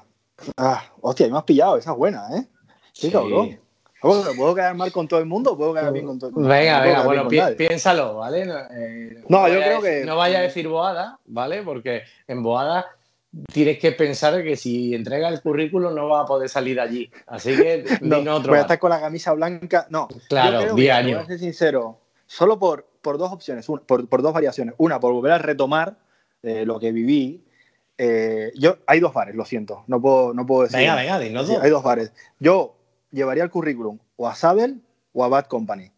[0.57, 2.47] Ah, hostia, y me has pillado, esa es buena, ¿eh?
[2.93, 3.11] Qué Sí.
[3.11, 3.59] cabrón.
[4.01, 6.33] ¿Puedo, ¿Puedo quedar mal con todo el mundo o puedo quedar bien con todo el
[6.35, 6.49] mundo?
[6.49, 7.55] Venga, No venga, bueno, pi- nadie.
[7.57, 8.45] piénsalo, ¿vale?
[8.45, 11.61] No, eh, No, no yo creo decir- que- No vaya a decir boada, ¿vale?
[11.63, 12.85] Porque en boada
[13.51, 17.11] tienes que pensar que si entrega el currículum no va a poder salir de allí.
[17.27, 19.85] Así que No, dime otro voy a estar con la camisa blanca.
[19.89, 21.13] No, Claro, yo creo, 10 mira, años.
[21.17, 24.75] Voy a ser sincero, solo por, por dos opciones, un- por, por dos variaciones.
[24.77, 25.97] Una, por volver a retomar
[26.43, 27.43] eh, lo que viví.
[27.97, 30.77] Eh, yo, hay dos bares, lo siento, no puedo, no puedo decir.
[30.79, 32.13] Venga, venga, dinos Sí, hay dos bares.
[32.39, 32.75] Yo
[33.11, 34.79] llevaría el currículum o a Sabel
[35.11, 35.91] o a Bad Company.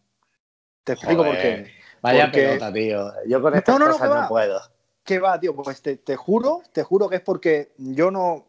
[0.86, 1.72] Te explico por Joder, qué.
[2.02, 3.12] Vaya Porque- pelota, tío.
[3.28, 4.28] Yo con estas No, no, no, cosas no va.
[4.30, 4.60] puedo.
[5.04, 5.54] ¿Qué va, tío?
[5.56, 8.46] Pues te, te juro, te juro que es porque yo no.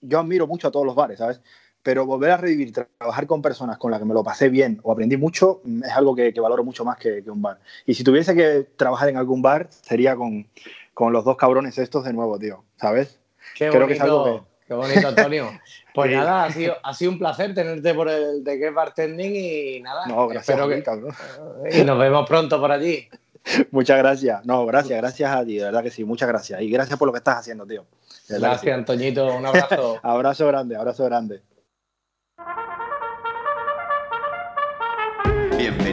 [0.00, 1.40] Yo admiro mucho a todos los bares, ¿sabes?
[1.86, 4.80] Pero volver a revivir, tra- trabajar con personas con las que me lo pasé bien
[4.82, 7.60] o aprendí mucho, mm, es algo que, que valoro mucho más que, que un bar.
[7.86, 10.48] Y si tuviese que trabajar en algún bar, sería con,
[10.94, 13.20] con los dos cabrones estos de nuevo, tío, ¿sabes?
[13.54, 15.50] Qué Creo bonito, que es algo que- qué bonito, Antonio.
[15.94, 16.16] Pues Sí.
[16.16, 20.06] nada, ha sido, ha sido un placer tenerte por el de que bartending y nada.
[20.06, 23.08] No, gracias espero a que, y nos vemos pronto por allí.
[23.70, 24.44] Muchas gracias.
[24.44, 26.60] No, gracias, gracias a ti, de verdad que sí, muchas gracias.
[26.60, 27.84] Y gracias por lo que estás haciendo, tío.
[28.28, 28.70] Gracias, sí.
[28.70, 29.36] Antoñito.
[29.36, 30.00] Un abrazo.
[30.02, 31.40] Abrazo grande, abrazo grande.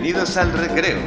[0.03, 0.99] Bienvenidos al Recreo,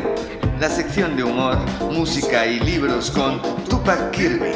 [0.59, 1.59] la sección de humor,
[1.92, 4.52] música y libros con Tupac Kirby.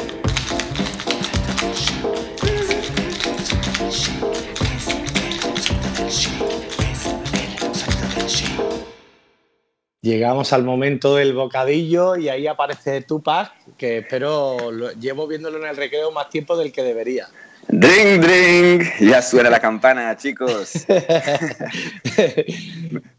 [10.01, 15.67] Llegamos al momento del bocadillo y ahí aparece Tupac, que espero, lo- llevo viéndolo en
[15.69, 17.27] el recreo más tiempo del que debería.
[17.67, 18.83] Drink, drink.
[19.01, 20.73] Ya suena la campana, chicos.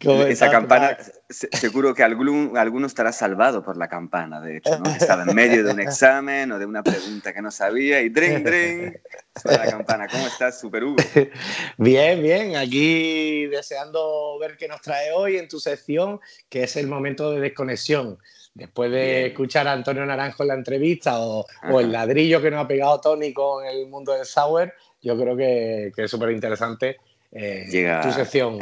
[0.03, 0.97] ¿Cómo Esa campana
[1.29, 4.85] seguro que algún, alguno estará salvado por la campana, de hecho, ¿no?
[4.95, 8.45] Estaba en medio de un examen o de una pregunta que no sabía y dring,
[8.45, 8.93] dring,
[9.41, 10.09] suena la campana.
[10.09, 10.97] ¿Cómo estás, Super Hugo?
[11.79, 16.87] Bien, bien, aquí deseando ver qué nos trae hoy en tu sección, que es el
[16.87, 18.19] momento de desconexión.
[18.55, 19.27] Después de Bien.
[19.29, 23.01] escuchar a Antonio Naranjo en la entrevista o, o el ladrillo que nos ha pegado
[23.01, 26.99] Tony con el mundo del sour, yo creo que, que es súper interesante
[27.33, 28.59] eh, Llega- tu sección.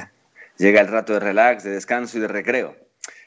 [0.61, 2.77] Llega el rato de relax, de descanso y de recreo.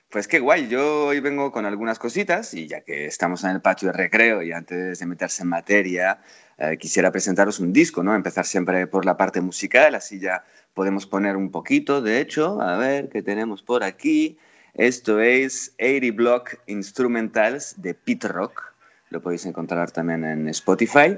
[0.07, 3.59] Pues qué guay, yo hoy vengo con algunas cositas y ya que estamos en el
[3.59, 6.19] patio de recreo y antes de meterse en materia,
[6.59, 8.13] eh, quisiera presentaros un disco, ¿no?
[8.13, 12.77] Empezar siempre por la parte musical, así ya podemos poner un poquito, de hecho, a
[12.77, 14.37] ver qué tenemos por aquí.
[14.75, 18.61] Esto es 80 Block Instrumentals de Pete Rock,
[19.09, 21.17] lo podéis encontrar también en Spotify.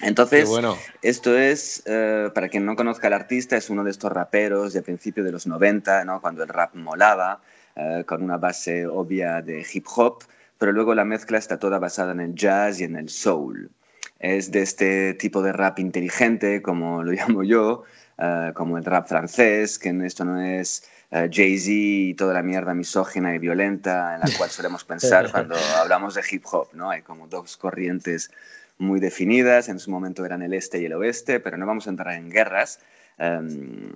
[0.00, 0.76] Entonces, bueno.
[1.02, 4.82] esto es, eh, para quien no conozca al artista, es uno de estos raperos de
[4.82, 6.20] principios de los 90, ¿no?
[6.20, 7.40] cuando el rap molaba,
[7.76, 10.24] eh, con una base obvia de hip hop,
[10.58, 13.70] pero luego la mezcla está toda basada en el jazz y en el soul.
[14.18, 17.84] Es de este tipo de rap inteligente, como lo llamo yo,
[18.18, 22.74] eh, como el rap francés, que esto no es eh, Jay-Z y toda la mierda
[22.74, 26.90] misógina y violenta en la cual solemos pensar cuando hablamos de hip hop, ¿no?
[26.90, 28.30] Hay como dos corrientes
[28.78, 31.90] muy definidas, en su momento eran el este y el oeste, pero no vamos a
[31.90, 32.80] entrar en guerras.
[33.18, 33.94] Em,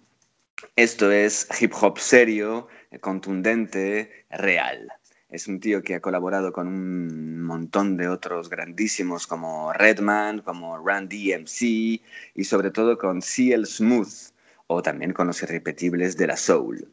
[0.76, 2.68] esto es hip hop serio,
[3.00, 4.92] contundente, real.
[5.28, 10.78] Es un tío que ha colaborado con un montón de otros grandísimos como Redman, como
[10.78, 12.00] Randy MC
[12.34, 14.32] y sobre todo con CL Smooth
[14.68, 16.88] o también con los irrepetibles de la soul.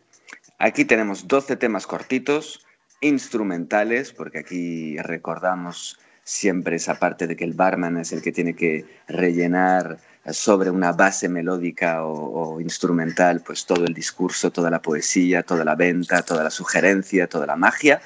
[0.59, 2.65] Aquí tenemos 12 temas cortitos,
[3.01, 8.55] instrumentales, porque aquí recordamos siempre esa parte de que el barman es el que tiene
[8.55, 9.99] que rellenar
[10.31, 15.63] sobre una base melódica o, o, instrumental, pues todo el discurso, toda la poesía, toda
[15.63, 18.01] la venta, toda la sugerencia, toda la magia.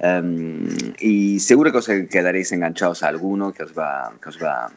[0.00, 0.66] Um,
[0.98, 4.72] y seguro que os quedaréis enganchados a alguno que os va, que os va,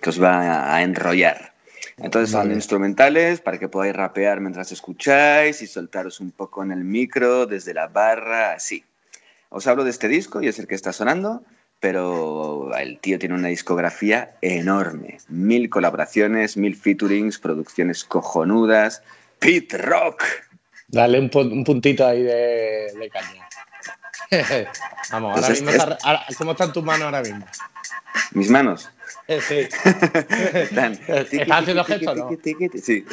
[0.00, 1.52] que os va a enrollar.
[1.98, 2.48] Entonces vale.
[2.48, 7.44] son instrumentales para que podáis rapear mientras escucháis y soltaros un poco en el micro
[7.46, 8.82] desde la barra, así.
[9.50, 11.44] Os hablo de este disco y es el que está sonando,
[11.82, 15.18] pero el tío tiene una discografía enorme.
[15.26, 19.02] Mil colaboraciones, mil featurings, producciones cojonudas.
[19.40, 20.22] Pete Rock.
[20.86, 23.48] Dale un, un puntito ahí de, de caña.
[25.10, 27.44] Vamos, ahora mismo está, ahora, ¿cómo están tus manos ahora mismo?
[28.30, 28.88] ¿Mis manos?
[29.26, 29.66] Sí.
[30.54, 32.30] Están, ¿Estás haciendo gestos no?
[32.80, 33.04] Sí.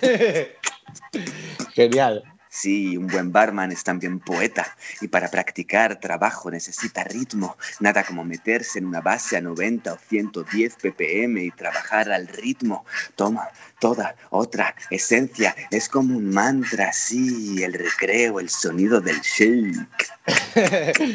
[1.74, 2.22] Genial.
[2.54, 8.24] Sí, un buen barman es también poeta y para practicar trabajo necesita ritmo, nada como
[8.24, 12.86] meterse en una base a 90 o 110 ppm y trabajar al ritmo.
[13.16, 13.48] Toma
[13.80, 20.08] toda otra esencia, es como un mantra, sí, el recreo, el sonido del shake.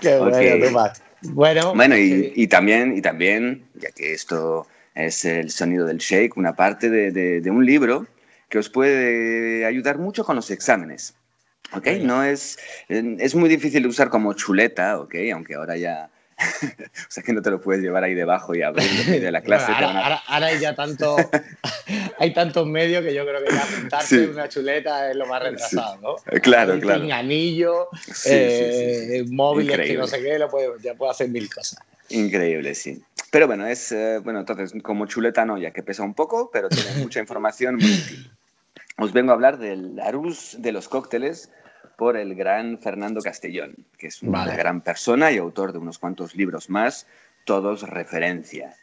[0.00, 0.72] Qué bueno, okay.
[1.20, 2.32] Bueno, bueno y, sí.
[2.34, 7.12] y, también, y también, ya que esto es el sonido del shake, una parte de,
[7.12, 8.08] de, de un libro
[8.52, 11.14] que os puede ayudar mucho con los exámenes.
[11.74, 11.86] ¿Ok?
[12.02, 12.58] No es,
[12.90, 15.14] es muy difícil de usar como chuleta, ¿ok?
[15.32, 16.10] Aunque ahora ya...
[16.62, 19.72] o sea que no te lo puedes llevar ahí debajo y abrir de la clase.
[19.72, 20.02] Bueno, ahora, a...
[20.02, 21.16] ahora, ahora, hay ya tanto,
[22.18, 24.24] hay tantos medios que yo creo que ya apuntarse sí.
[24.24, 26.16] en una chuleta es lo más retrasado, ¿no?
[26.18, 26.40] Sí.
[26.42, 27.14] Claro, hay claro.
[27.14, 29.94] anillo, sí, eh, móviles Increíble.
[29.94, 31.78] que no sé qué, lo puede, ya puede hacer mil cosas.
[32.10, 33.02] Increíble, sí.
[33.30, 36.68] Pero bueno, es, eh, bueno, entonces, como chuleta no, ya que pesa un poco, pero
[36.68, 38.30] tiene mucha información muy útil.
[38.98, 41.50] Os vengo a hablar del Arús de los cócteles
[41.96, 44.56] por el gran Fernando Castellón, que es una vale.
[44.56, 47.06] gran persona y autor de unos cuantos libros más,
[47.44, 48.74] todos referencia.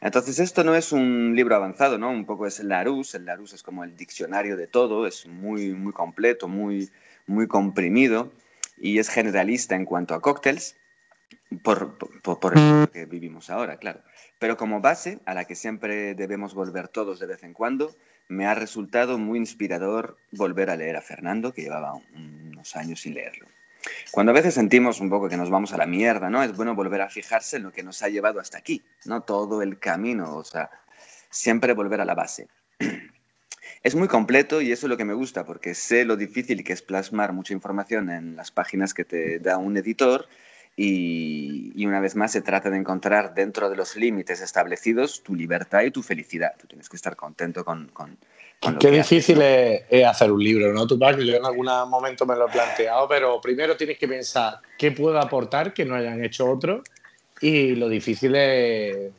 [0.00, 2.10] Entonces, esto no es un libro avanzado, ¿no?
[2.10, 3.16] Un poco es el Larousse.
[3.16, 6.90] El Larousse es como el diccionario de todo, es muy, muy completo, muy,
[7.26, 8.30] muy comprimido
[8.76, 10.76] y es generalista en cuanto a cócteles,
[11.62, 14.00] por, por, por el que vivimos ahora, claro.
[14.38, 17.94] Pero como base, a la que siempre debemos volver todos de vez en cuando,
[18.28, 23.14] me ha resultado muy inspirador volver a leer a Fernando, que llevaba unos años sin
[23.14, 23.46] leerlo.
[24.10, 26.42] Cuando a veces sentimos un poco que nos vamos a la mierda, ¿no?
[26.42, 29.22] Es bueno volver a fijarse en lo que nos ha llevado hasta aquí, ¿no?
[29.22, 30.70] Todo el camino, o sea,
[31.30, 32.48] siempre volver a la base.
[33.84, 36.72] Es muy completo y eso es lo que me gusta, porque sé lo difícil que
[36.72, 40.26] es plasmar mucha información en las páginas que te da un editor
[40.80, 45.34] y, y, una vez más se trata de encontrar dentro de los límites establecidos tu
[45.34, 46.52] libertad y tu felicidad.
[46.56, 48.16] Tú tienes que estar contento con, con,
[48.60, 49.96] con lo Qué que difícil haces, ¿no?
[49.98, 50.86] es, hacer un libro, ¿no?
[50.86, 54.60] Tú, que yo en algún momento me lo he planteado, pero primero tienes que pensar
[54.78, 56.82] qué puedo aportar que no hayan hecho otros
[57.40, 59.10] y lo difícil es,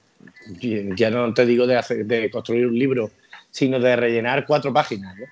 [0.95, 3.11] ya no te digo de, hacer, de construir un libro,
[3.51, 5.25] sino de rellenar cuatro páginas, ¿no?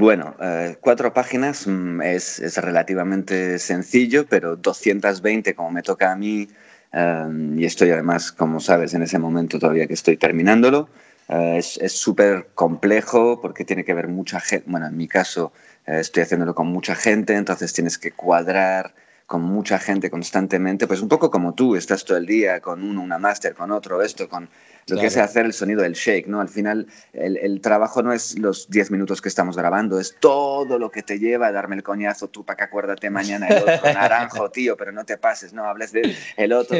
[0.00, 6.16] Bueno, eh, cuatro páginas mm, es, es, relativamente sencillo, pero 220 como me toca a
[6.16, 6.48] mí,
[6.90, 7.26] eh,
[7.58, 10.88] y estoy además, como sabes, en ese momento todavía que estoy terminándolo,
[11.28, 15.52] eh, es súper complejo porque tiene que ver mucha gente, bueno, en mi caso
[15.84, 18.94] estoy haciéndolo con mucha gente, entonces tienes que cuadrar
[19.26, 23.02] con mucha gente constantemente, pues un poco como tú, estás todo el día con uno,
[23.02, 24.48] una máster, con otro, esto, con
[24.90, 26.40] lo que es hacer el sonido del shake, ¿no?
[26.40, 30.78] Al final el, el trabajo no es los 10 minutos que estamos grabando, es todo
[30.78, 33.80] lo que te lleva a darme el coñazo, tú para que acuérdate mañana el otro,
[33.94, 36.78] naranjo, tío, pero no te pases, no hables de el otro.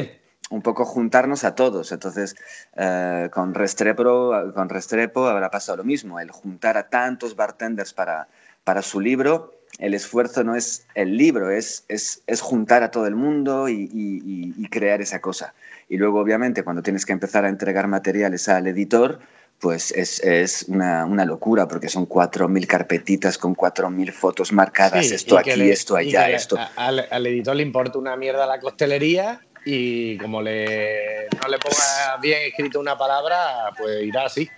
[0.50, 1.92] Un poco juntarnos a todos.
[1.92, 2.34] Entonces,
[2.74, 8.26] eh, con, Restrepo, con Restrepo habrá pasado lo mismo, el juntar a tantos bartenders para,
[8.64, 13.06] para su libro el esfuerzo no es el libro, es, es, es juntar a todo
[13.06, 15.54] el mundo y, y, crear esa cosa.
[15.88, 19.18] Y luego, obviamente, cuando tienes que empezar a entregar materiales al editor,
[19.58, 25.38] pues es, es una, una, locura, porque son 4.000 carpetitas con 4.000 fotos marcadas, esto
[25.38, 26.58] aquí, esto allá, esto...
[26.76, 32.16] Al, al, editor le importa una mierda la costelería y como le, no le ponga
[32.22, 34.48] bien escrito una palabra, pues irá así.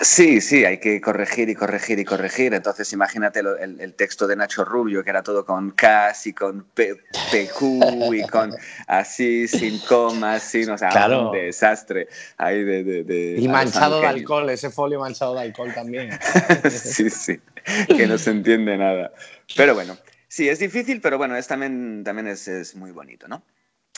[0.00, 2.54] Sí, sí, hay que corregir y corregir y corregir.
[2.54, 8.14] Entonces, imagínate el, texto de Nacho Rubio, que era todo con K y con PQ
[8.14, 8.54] y con
[8.86, 12.08] así, sin comas, sin, o sea, un desastre.
[12.36, 16.10] Ahí de, y manchado de alcohol, ese folio manchado de alcohol también.
[16.70, 17.40] sí, sí,
[17.88, 19.12] que no se entiende nada.
[19.56, 23.42] Pero bueno, sí, es difícil, pero bueno, es también, también es, muy bonito, ¿no?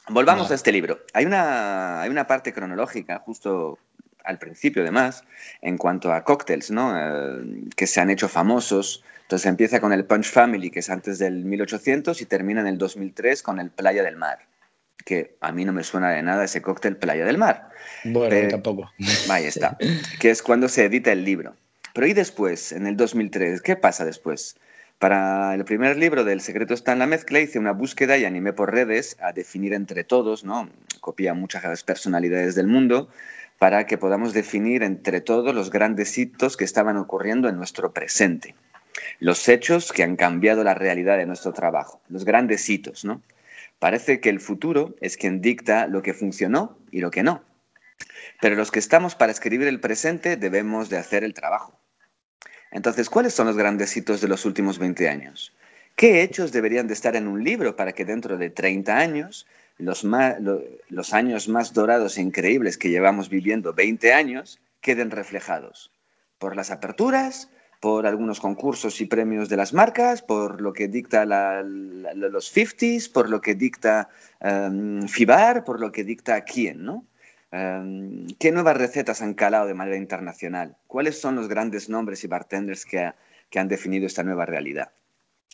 [0.09, 1.01] Volvamos a este libro.
[1.13, 3.79] Hay una, hay una parte cronológica, justo
[4.31, 5.25] al principio además,
[5.61, 6.95] en cuanto a cócteles, ¿no?
[6.97, 9.05] Eh, que se han hecho famosos.
[9.23, 12.79] Entonces empieza con el Punch Family, que es antes del 1800, y termina en el
[12.79, 14.38] 2003 con el Playa del Mar,
[15.05, 17.71] que a mí no me suena de nada ese cóctel Playa del Mar.
[18.05, 18.90] Bueno, tampoco.
[19.29, 19.77] Ahí está,
[20.19, 21.55] que es cuando se edita el libro.
[21.93, 23.62] Pero ¿y después, en el 2003?
[23.62, 24.57] ¿Qué pasa después?
[25.01, 28.53] Para el primer libro del Secreto está en la mezcla hice una búsqueda y animé
[28.53, 30.69] por redes a definir entre todos, ¿no?
[31.01, 33.09] Copia muchas personalidades del mundo
[33.61, 38.55] para que podamos definir entre todos los grandes hitos que estaban ocurriendo en nuestro presente,
[39.18, 43.20] los hechos que han cambiado la realidad de nuestro trabajo, los grandes hitos, ¿no?
[43.79, 47.44] Parece que el futuro es quien dicta lo que funcionó y lo que no.
[48.40, 51.79] Pero los que estamos para escribir el presente debemos de hacer el trabajo.
[52.70, 55.55] Entonces, ¿cuáles son los grandes hitos de los últimos 20 años?
[55.96, 59.46] ¿Qué hechos deberían de estar en un libro para que dentro de 30 años
[59.81, 65.93] los, años más dorados e increíbles que llevamos viviendo 20 años queden reflejados
[66.38, 71.25] por las aperturas, por algunos concursos y premios de las marcas, por lo que dicta
[71.25, 74.09] los 50s, por lo que dicta
[74.40, 77.07] um, FIBAR, por lo que dicta quién, ¿no?
[77.53, 80.77] Um, ¿Qué nuevas recetas han calado de manera internacional?
[80.87, 84.93] ¿Cuáles son los grandes nombres y bartenders que han definido esta nueva realidad?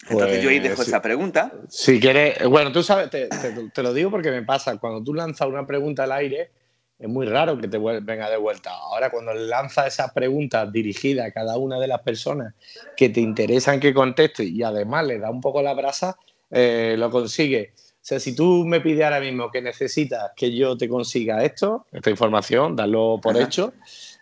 [0.08, 1.52] Entonces yo ahí dejo pues, esa pregunta.
[1.68, 3.28] Si quieres, bueno, tú sabes, te,
[3.72, 6.50] te, lo digo porque me pasa, cuando tú lanzas una pregunta al aire,
[6.98, 8.70] es muy raro que te venga de vuelta.
[8.70, 12.54] Ahora, cuando lanzas esas preguntas dirigidas a cada una de las personas
[12.96, 16.16] que te interesan que conteste y además le da un poco la brasa,
[16.50, 17.72] eh, lo consigue.
[17.76, 21.86] O sea, si tú me pides ahora mismo que necesitas que yo te consiga esto,
[21.90, 23.74] esta información, darlo por hecho,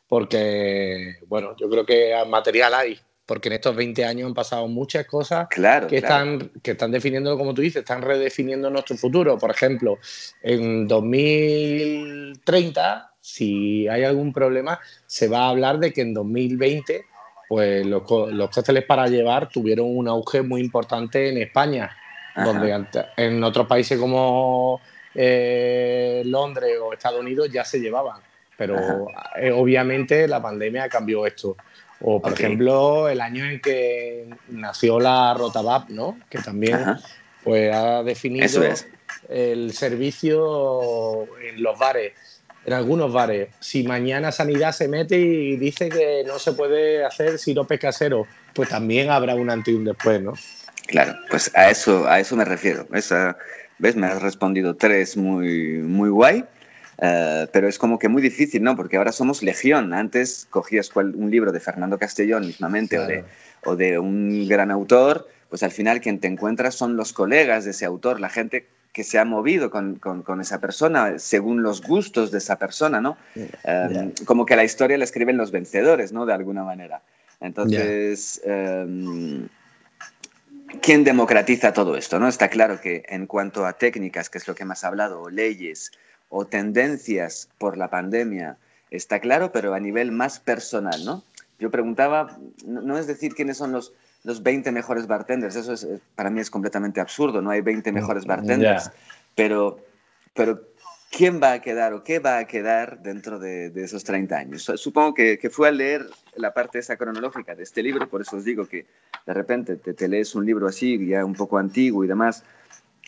[0.08, 5.06] porque, bueno, yo creo que material hay porque en estos 20 años han pasado muchas
[5.06, 9.38] cosas que, Están, que están definiendo, como tú dices, están redefiniendo nuestro futuro.
[9.38, 9.98] Por ejemplo,
[10.42, 17.06] en 2030, si hay algún problema, se va a hablar de que en 2020
[17.48, 21.96] pues los, los cócteles para llevar tuvieron un auge muy importante en España,
[22.34, 24.80] donde en otros países como
[25.14, 28.20] eh, Londres o Estados Unidos ya se llevaban.
[28.56, 31.56] Pero eh, obviamente la pandemia cambió esto.
[32.06, 36.18] O, por ejemplo, el año en que nació la Rotabap, ¿no?
[36.28, 36.78] Que también
[37.42, 38.62] pues, ha definido
[39.30, 42.12] el servicio en los bares,
[42.66, 43.48] en algunos bares.
[43.60, 48.68] Si mañana Sanidad se mete y dice que no se puede hacer sirope casero, pues
[48.68, 50.34] también habrá un antes y un después, ¿no?
[50.88, 52.86] Claro, pues a eso, a eso me refiero.
[52.92, 53.34] Esa,
[53.78, 53.96] ¿Ves?
[53.96, 56.44] Me has respondido tres muy, muy guay.
[56.98, 58.76] Eh, pero es como que muy difícil, ¿no?
[58.76, 59.92] Porque ahora somos legión.
[59.92, 63.24] Antes cogías un libro de Fernando Castellón mismamente o, de,
[63.64, 67.72] o de un gran autor, pues al final quien te encuentras son los colegas de
[67.72, 72.30] ese autor, la gente que se ha movido con, con, esa persona según los gustos
[72.30, 73.16] de esa persona, ¿no?
[73.64, 76.26] Em, como que la historia la escriben los vencedores, ¿no?
[76.26, 77.02] De alguna manera.
[77.40, 79.48] Entonces, em,
[80.80, 82.18] ¿quién democratiza todo esto?
[82.18, 82.28] ¿no?
[82.28, 85.92] Está claro que en cuanto a técnicas, que es lo que más hablado, o leyes,
[86.36, 88.56] o tendencias por la pandemia
[88.90, 91.22] está claro, pero a nivel más personal, ¿no?
[91.60, 93.92] Yo preguntaba, no, es decir quiénes son los,
[94.24, 95.54] los 20 mejores bartenders.
[95.54, 97.40] Eso es, para mí es completamente absurdo.
[97.40, 98.90] No hay 20 mejores bartenders.
[99.36, 99.78] Pero,
[100.34, 100.60] pero,
[101.12, 104.72] ¿quién va a quedar o qué va a quedar dentro de, esos 30 años?
[104.74, 106.04] Supongo que, que, fue al leer
[106.34, 108.86] la parte esa cronológica de este libro, por eso os digo que
[109.24, 112.42] de repente te, te lees un libro así, ya un poco antiguo y demás,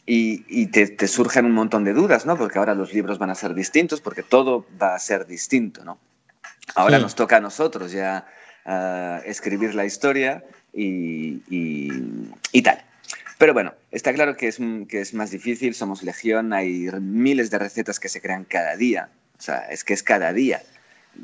[0.06, 2.38] y, y te, te, surgen un montón de dudas, ¿no?
[2.38, 5.98] Porque ahora los libros van a ser distintos, porque todo va a ser distinto, ¿no?
[6.74, 8.26] Ahora nos toca a nosotros ya
[8.64, 11.90] uh, escribir la historia y, y,
[12.52, 12.82] y, tal.
[13.38, 17.58] Pero bueno, está claro que es, que es más difícil, somos legión, hay miles de
[17.58, 20.62] recetas que se crean cada día, o sea, es que es cada día.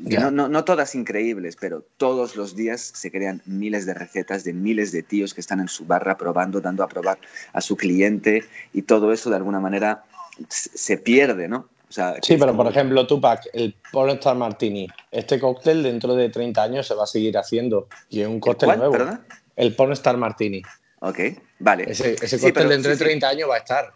[0.01, 4.53] No, no, no, todas increíbles, pero todos los días se crean miles de recetas de
[4.53, 7.19] miles de tíos que están en su barra probando, dando a probar
[7.53, 10.03] a su cliente y todo eso de alguna manera
[10.49, 11.69] se pierde, ¿no?
[11.89, 16.63] O sea, sí, pero por ejemplo, Tupac, el Pornstar Martini, este cóctel dentro de 30
[16.63, 18.93] años se va a seguir haciendo y es un cóctel nuevo.
[18.93, 19.21] ¿Perdona?
[19.55, 20.63] El Pornstar Martini.
[21.01, 21.19] Ok,
[21.59, 21.91] vale.
[21.91, 23.03] Ese, ese Sí, cóctel pero- dentro sí, de sí.
[23.03, 23.93] 30 años va a estar.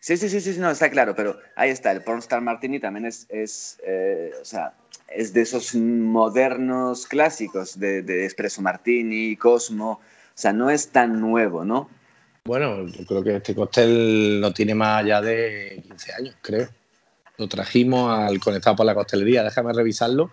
[0.00, 3.26] Sí, sí, sí, sí, no, está claro, pero ahí está, el Pornstar Martini también es,
[3.28, 4.72] es eh, o sea,
[5.08, 10.00] es de esos modernos clásicos de, de Espresso Martini, Cosmo, o
[10.34, 11.90] sea, no es tan nuevo, ¿no?
[12.44, 16.68] Bueno, yo creo que este cóctel no tiene más allá de 15 años, creo.
[17.36, 20.30] Lo trajimos al conectado por la costelería, déjame revisarlo.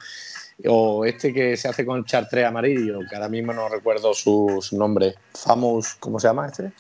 [0.66, 4.78] O este que se hace con chartré amarillo, que ahora mismo no recuerdo su, su
[4.78, 5.16] nombre.
[5.34, 6.72] Famous, ¿cómo se llama este?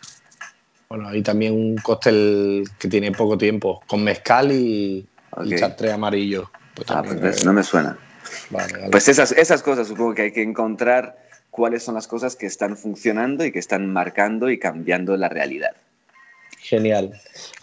[0.89, 4.99] Bueno, hay también un cóctel que tiene poco tiempo, con mezcal y,
[5.43, 5.55] y Ok.
[5.59, 6.49] chartré amarillo.
[6.75, 7.97] Pues Ah, pues no me suena.
[8.49, 8.89] vale, vale.
[8.91, 11.17] Pues esas, esas cosas supongo que hay que encontrar
[11.49, 15.75] cuáles son las cosas que están funcionando y que están marcando y cambiando la realidad.
[16.59, 17.09] Genial.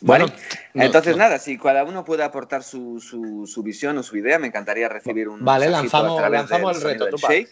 [0.00, 0.24] ¿Vale?
[0.24, 0.26] Bueno,
[0.74, 4.16] no- Entonces, no- nada, si cada uno puede aportar su, su, su visión o su
[4.16, 7.48] idea, me encantaría recibir un Vale, lanzamos- a lanzamos del el reto, shake.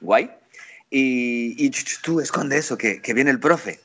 [0.00, 0.30] Guay.
[0.90, 1.70] Y, y
[2.02, 3.80] tú esconde eso, que, que viene el profe.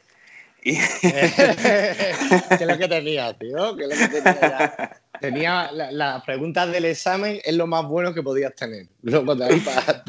[0.63, 2.15] Y, ¿Qué
[2.59, 3.75] es lo que tenía, tío?
[3.75, 4.99] ¿Qué es lo que tenía ya?
[5.19, 8.87] Tenía la- las preguntas del examen, es lo más bueno que podías tener.
[9.01, 10.03] Luego de ahí para pa-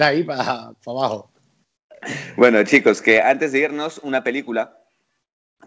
[0.85, 1.31] pa abajo.
[2.37, 4.77] bueno, chicos, que antes de irnos, una película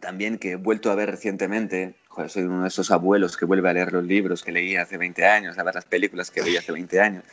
[0.02, 1.96] también que he vuelto a ver recientemente.
[2.10, 4.98] Joder, soy uno de esos abuelos que vuelve a leer los libros que leí hace
[4.98, 7.24] 20 años, a ver las películas que veía hace 20 años.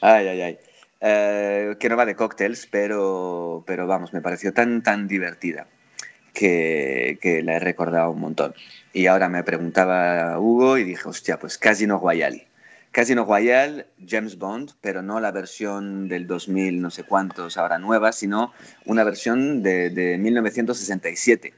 [0.00, 0.58] Ay, ay, ay.
[1.00, 5.66] Eh, que no va de cócteles, pero, pero vamos, me pareció tan, tan divertida
[6.38, 8.54] que, que la he recordado un montón.
[8.92, 12.46] Y ahora me preguntaba Hugo y dije, hostia, pues Casino Royale.
[12.92, 18.12] Casino Royale, James Bond, pero no la versión del 2000, no sé cuántos, ahora nueva,
[18.12, 18.52] sino
[18.86, 21.54] una versión de, de 1967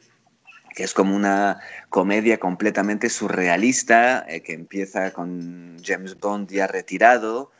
[0.74, 1.58] que es como una
[1.88, 7.50] comedia completamente surrealista eh, que empieza con James Bond ya retirado,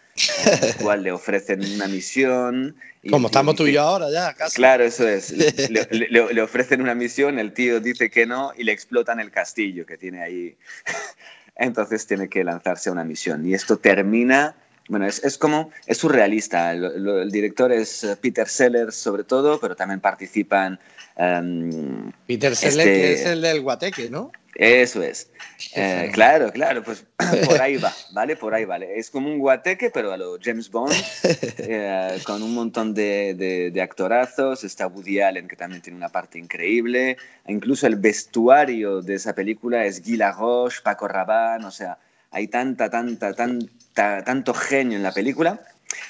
[0.63, 2.77] el cual le ofrecen una misión.
[3.03, 4.57] y Como estamos tú y yo ahora ya, casi.
[4.57, 5.31] Claro, eso es.
[5.71, 9.31] Le- le- le ofrecen una misión, el tío dice que no y le explotan el
[9.31, 10.57] castillo que tiene ahí.
[11.57, 13.47] Entonces tiene que lanzarse a una misión.
[13.47, 14.55] Y esto termina,
[14.91, 16.75] bueno, es, es como, es surrealista.
[16.75, 20.79] Lo- lo- el director es eh, Peter Sellers sobre todo, pero también participan...
[21.17, 24.33] em, Peter Sellers, Este- que es el del guateque, ¿no?
[24.57, 25.31] eso es.
[25.75, 27.05] Eh, claro, claro, pues
[27.47, 28.35] por ahí va, ¿vale?
[28.37, 28.99] Por ahí vale.
[28.99, 30.93] Es como un guateque, pero a lo James Bond,
[31.59, 34.65] eh, con un montón de, de- de actorazos.
[34.65, 37.17] Está Woody Allen, que también tiene una parte increíble.
[37.47, 41.97] Incluso el vestuario de esa película es Guy Laroche, Paco Rabanne, o sea,
[42.33, 45.61] hay tanta, tanta, tanta, tanto genio en la película.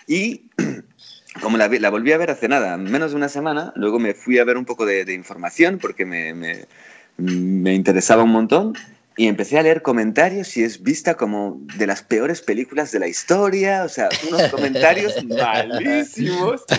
[0.07, 0.51] Y
[1.41, 4.39] como la, la volví a ver hace nada, menos de una semana, luego me fui
[4.39, 6.67] a ver un poco de, de información porque me, me-
[7.17, 8.75] me interesaba un montón
[9.17, 13.09] y empecé a leer comentarios y es vista como de las peores películas de la
[13.09, 16.65] historia, o sea, unos comentarios malísimos.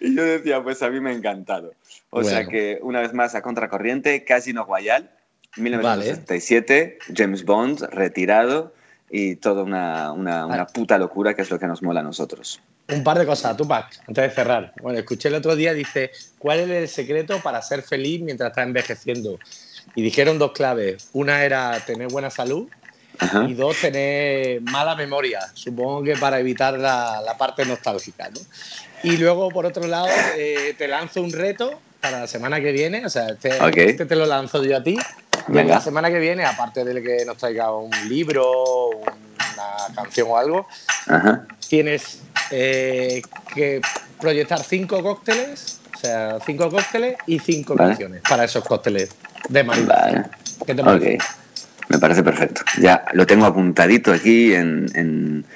[0.00, 1.72] Y yo decía, pues a mí me ha encantado.
[2.10, 2.50] O sea Bueno.
[2.50, 5.08] que, una vez más, a contracorriente, Casino Royale,
[5.56, 8.74] 1977, James Bond, retirado
[9.10, 12.60] y toda una, una, una puta locura que es lo que nos mola a nosotros.
[12.88, 14.72] Un par de cosas, Tupac, antes de cerrar.
[14.80, 18.66] Bueno, escuché el otro día, dice, ¿cuál es el secreto para ser feliz mientras estás
[18.66, 19.38] envejeciendo?
[19.94, 21.08] Y dijeron dos claves.
[21.12, 22.68] Una era tener buena salud
[23.18, 23.44] Ajá.
[23.48, 25.40] y dos, tener mala memoria.
[25.54, 28.40] Supongo que para evitar la, la parte nostálgica, ¿no?
[29.02, 33.04] Y luego, por otro lado, eh, te lanzo un reto para la semana que viene.
[33.04, 34.96] O sea, este, este te lo lanzo yo a ti.
[35.62, 35.74] Venga.
[35.74, 40.66] la semana que viene, aparte de que nos traiga un libro, una canción o algo,
[41.06, 41.46] Ajá.
[41.68, 43.22] tienes eh,
[43.54, 43.80] que
[44.20, 47.90] proyectar cinco cócteles, o sea, cinco cócteles y cinco Vale.
[47.90, 49.10] canciones para esos cócteles
[49.48, 49.94] de marihuana.
[50.04, 50.24] Vale.
[50.66, 51.18] ¿Qué te parece?
[51.88, 52.62] Me parece perfecto.
[52.80, 55.46] Ya lo tengo apuntadito aquí en, en-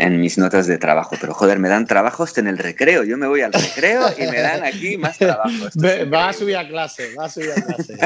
[0.00, 1.16] en mis notas de trabajo.
[1.20, 3.04] Pero joder, me dan trabajos en el recreo.
[3.04, 5.72] Yo me voy al recreo y me dan aquí más trabajos.
[5.76, 7.96] Va a subir a clase, va a subir a clase.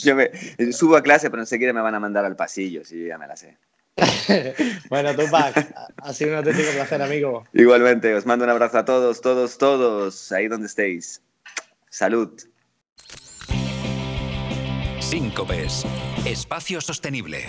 [0.02, 0.30] Yo me,
[0.72, 3.36] subo a clase, pero enseguida me van a mandar al pasillo, sí, ya me la
[3.36, 3.56] sé.
[4.88, 7.44] bueno, Tupac, ha sido un auténtico placer, amigo.
[7.52, 11.22] Igualmente, os mando un abrazo a todos, todos, todos, ahí donde estéis.
[11.90, 12.30] Salud.
[15.00, 15.84] Síncopes,
[16.24, 17.44] espacio sostenible.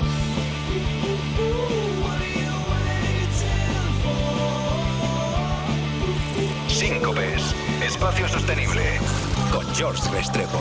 [6.81, 7.55] Síncopes,
[7.85, 8.81] espacio sostenible.
[9.53, 10.57] Con George Restrepo.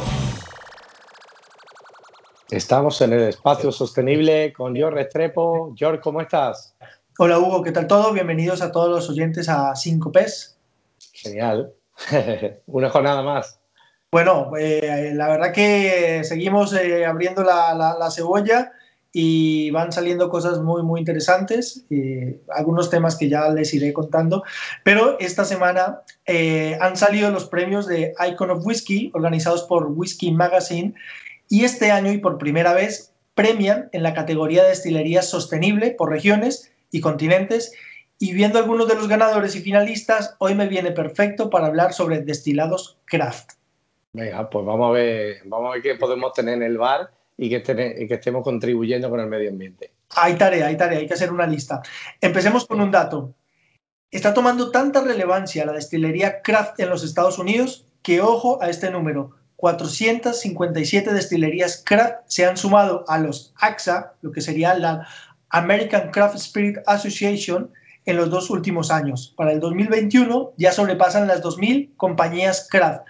[2.51, 5.73] Estamos en el espacio sostenible con George Restrepo.
[5.75, 6.77] George, ¿cómo estás?
[7.19, 8.13] Hola Hugo, ¿qué tal todo?
[8.13, 10.59] Bienvenidos a todos los oyentes a Síncopes.
[11.15, 11.73] Genial.
[12.67, 13.59] Una jornada más.
[14.13, 18.73] Bueno, eh, la verdad que seguimos eh, abriendo la, la, cebolla
[19.13, 24.45] y van saliendo cosas muy, muy interesantes, y algunos temas que ya les iré contando,
[24.85, 30.33] pero esta semana eh, han salido los premios de Icon of Whiskey organizados por Whiskey
[30.33, 30.95] Magazine
[31.49, 36.11] y este año y por primera vez premian en la categoría de destilería sostenible por
[36.11, 37.73] regiones y continentes
[38.19, 42.21] y viendo algunos de los ganadores y finalistas, hoy me viene perfecto para hablar sobre
[42.21, 43.53] destilados craft.
[44.13, 47.49] Venga, pues vamos a ver, vamos a ver qué podemos tener en el bar y
[47.49, 49.93] que, que estemos contribuyendo con el medio ambiente.
[50.11, 51.81] Hay tarea, hay tarea, hay que hacer una lista.
[52.21, 53.35] Empecemos con un dato.
[54.11, 58.91] Está tomando tanta relevancia la destilería craft en los Estados Unidos que ojo a este
[58.91, 59.31] número.
[59.57, 65.09] 457 destilerías craft se han sumado a los AXA, lo que sería la
[65.49, 67.73] American Craft Spirit Association,
[68.05, 69.33] en los dos últimos años.
[69.35, 73.03] Para el 2021 ya sobrepasan las 2.000 compañías craft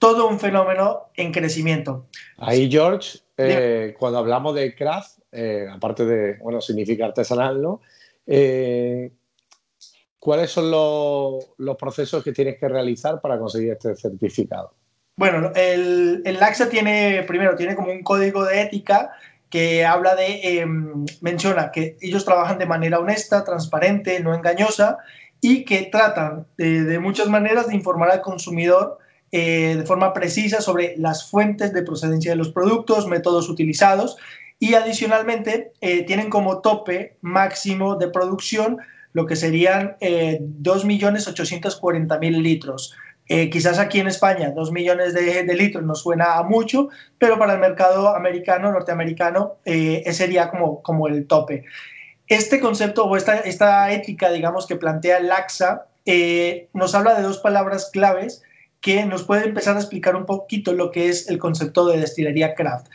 [0.00, 2.06] todo un fenómeno en crecimiento.
[2.38, 7.80] Ahí, George, eh, cuando hablamos de craft, eh, aparte de, bueno, significa artesanal, ¿no?
[8.26, 9.12] Eh,
[10.18, 14.74] ¿Cuáles son los, procesos que tienes que realizar para conseguir este certificado?
[15.16, 19.12] Bueno, el, el LAXA tiene, primero, tiene como un código de ética
[19.48, 24.98] que habla de, em, menciona que ellos trabajan de manera honesta, transparente, no engañosa
[25.40, 28.98] y que tratan de muchas maneras de informar al consumidor
[29.32, 34.16] eh, de forma precisa sobre las fuentes de procedencia de los productos, métodos utilizados
[34.60, 38.78] y adicionalmente eh, tienen como tope máximo de producción
[39.12, 42.94] lo que serían eh, 2.840.000 litros.
[43.26, 47.54] Eh, quizás aquí en España 2 millones de, litros nos suena a mucho, pero para
[47.54, 51.64] el mercado americano, norteamericano, ese sería como, como el tope.
[52.26, 55.86] Este concepto o esta, esta ética, digamos, que plantea el AXA,
[56.72, 58.42] nos habla de dos palabras claves
[58.80, 62.54] que nos puede empezar a explicar un poquito lo que es el concepto de destilería
[62.54, 62.88] craft.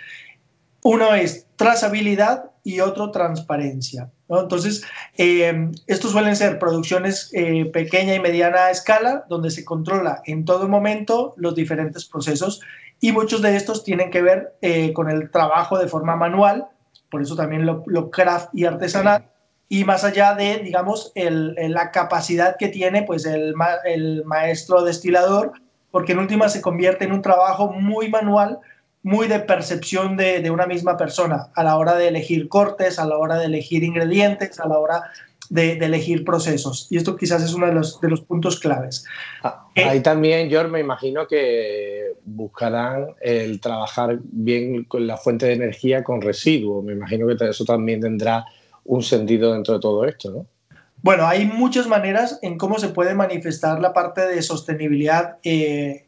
[0.84, 4.12] Uno es trazabilidad y otro transparencia.
[4.28, 4.84] Entonces,
[5.18, 10.68] eh, estos suelen ser producciones eh, pequeña y mediana escala, donde se controla en todo
[10.68, 12.62] momento los diferentes procesos
[13.00, 16.68] y muchos de estos tienen que ver eh, con el trabajo de forma manual,
[17.12, 19.30] por eso también lo, craft y artesanal,
[19.70, 23.56] y más allá de, digamos, la capacidad que tiene pues, el
[24.26, 25.54] maestro destilador
[25.96, 28.60] porque en última se convierte en un trabajo muy manual,
[29.02, 33.18] muy de percepción de, una misma persona a la hora de elegir cortes, a la
[33.18, 35.04] hora de elegir ingredientes, a la hora
[35.50, 36.88] de, elegir procesos.
[36.90, 39.06] Y esto quizás es uno de los, de los puntos claves.
[39.42, 45.54] Ah, ahí también, George, me imagino que buscarán el trabajar bien con la fuente de
[45.54, 46.84] energía con residuos.
[46.84, 48.44] Me imagino que eso también tendrá
[48.84, 50.46] un sentido dentro de todo esto, ¿no?
[51.06, 56.08] Bueno, hay muchas maneras en cómo se puede manifestar la parte de sostenibilidad eh,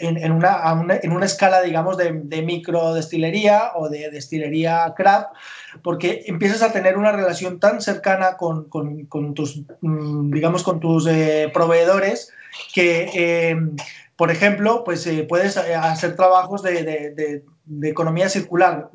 [0.00, 5.28] en, una, escala, digamos, de, micro destilería o de destilería craft,
[5.82, 8.68] porque empiezas a tener una relación tan cercana con,
[9.34, 12.30] tus, mm, digamos, con tus eh, proveedores
[12.74, 13.56] que, eh,
[14.14, 16.84] por ejemplo, pues puedes hacer trabajos de
[17.14, 17.42] de
[17.82, 18.90] economía circular.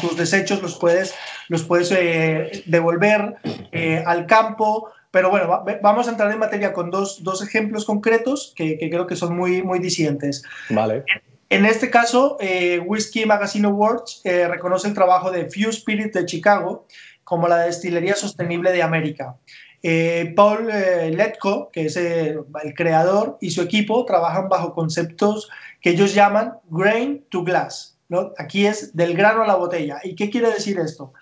[0.00, 1.14] Tus desechos los puedes,
[1.48, 3.36] los puedes eh, devolver
[3.72, 4.90] eh, al campo.
[5.10, 9.06] Pero bueno, vamos a entrar en materia con dos, dos ejemplos concretos que, que, creo
[9.06, 10.42] que son muy, muy disidentes.
[10.70, 11.04] Vale.
[11.50, 16.86] En este caso, eh, Whiskey Magazine Awards reconoce el trabajo de Few Spirit de Chicago
[17.22, 19.36] como la destilería sostenible de América.
[20.34, 26.54] Paul Letko, que es el creador, y su equipo trabajan bajo conceptos que ellos llaman
[26.70, 27.94] grain to glass.
[28.38, 29.98] Aquí es del grano a la botella.
[30.02, 31.12] ¿Y qué quiere decir esto?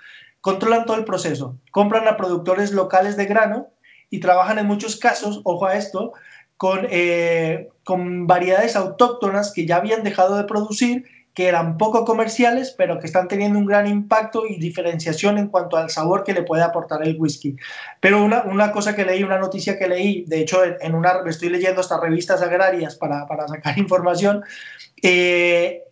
[0.40, 3.68] Controlan todo el proceso, compran a productores locales de grano
[4.10, 6.12] y trabajan en muchos casos, ojo a esto,
[6.56, 11.04] con, eh, con variedades autóctonas que ya habían dejado de producir
[11.34, 15.76] que eran poco comerciales, pero que están teniendo un gran impacto y diferenciación en cuanto
[15.76, 17.56] al sabor que le puede aportar el whisky.
[18.00, 21.48] Pero una, una cosa que leí, una noticia que leí, de hecho, en una, estoy
[21.48, 24.44] leyendo estas revistas agrarias para, para sacar información,
[25.02, 25.82] eh,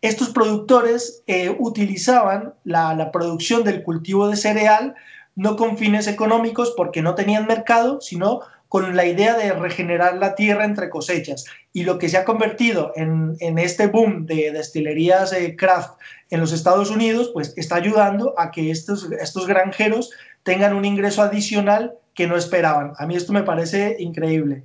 [0.00, 4.94] estos productores eh, utilizaban la, la producción del cultivo de cereal
[5.36, 8.40] no con fines económicos porque no tenían mercado, sino
[8.74, 11.44] con la idea de regenerar la tierra entre cosechas.
[11.72, 15.96] Y lo que se ha convertido en, este boom de destilerías eh, craft
[16.28, 20.10] en los Estados Unidos, pues está ayudando a que estos, estos granjeros
[20.42, 22.94] tengan un ingreso adicional que no esperaban.
[22.98, 24.64] A mí esto me parece increíble.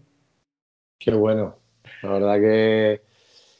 [0.98, 1.58] Qué bueno.
[2.02, 3.02] La verdad que,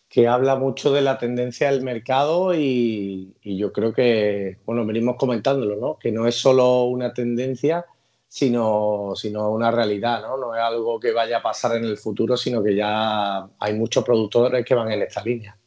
[0.10, 5.16] que habla mucho de la tendencia del mercado y, y, yo creo que, bueno, venimos
[5.18, 6.00] comentándolo, ¿no?
[6.00, 7.86] Que no es solo una tendencia,
[8.30, 10.38] sino, sino una realidad, ¿no?
[10.38, 14.06] No es algo que vaya a pasar en el futuro, sino que ya hay muchos
[14.06, 15.58] productores que van en esta línea.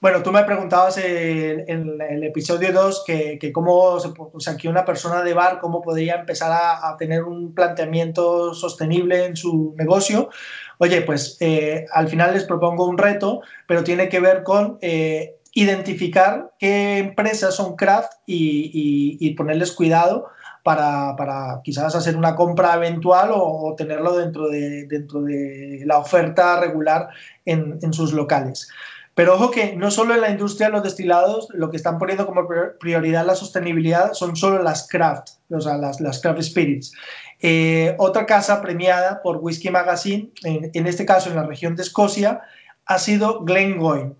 [0.00, 4.84] Bueno, tú me preguntabas en, el episodio 2 que, que, cómo, o sea, que una
[4.84, 10.30] persona de bar, cómo podría empezar a, tener un planteamiento sostenible en su negocio.
[10.78, 15.36] Oye, pues eh, al final les propongo un reto, pero tiene que ver con eh,
[15.52, 20.28] identificar qué empresas son craft y, y ponerles cuidado
[20.76, 27.08] para, quizás hacer una compra eventual o, tenerlo dentro de, dentro de la oferta regular
[27.44, 28.68] en, sus locales.
[29.14, 32.26] Pero ojo que no solo en la industria de los destilados lo que están poniendo
[32.26, 32.46] como
[32.78, 36.92] prioridad la sostenibilidad son solo las craft, o sea, las, las craft spirits.
[37.40, 42.42] Eh, otra casa premiada por Whisky Magazine, en, este caso en la región de Escocia,
[42.86, 44.14] ha sido Glengoyne.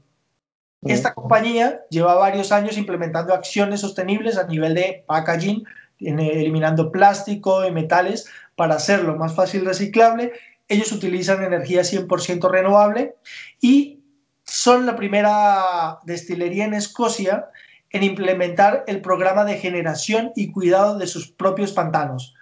[0.83, 5.63] Esta compañía lleva varios años implementando acciones sostenibles a nivel de packaging,
[6.01, 10.33] eliminando plástico y metales para hacerlo más fácil reciclable.
[10.69, 13.17] Ellos utilizan energía 100% renovable
[13.61, 14.01] y
[14.45, 17.51] son la primera destilería en Escocia
[17.91, 22.35] en implementar el programa de generación y cuidado de sus propios pantanos.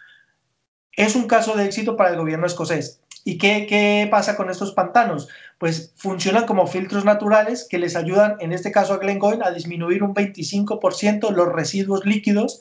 [0.93, 3.01] Es un caso de éxito para el gobierno escocés.
[3.25, 5.29] ¿Y qué, qué, pasa con estos pantanos?
[5.59, 10.03] Pues funcionan como filtros naturales que les ayudan, en este caso a Glengoyne, a disminuir
[10.03, 12.61] un 25% los residuos líquidos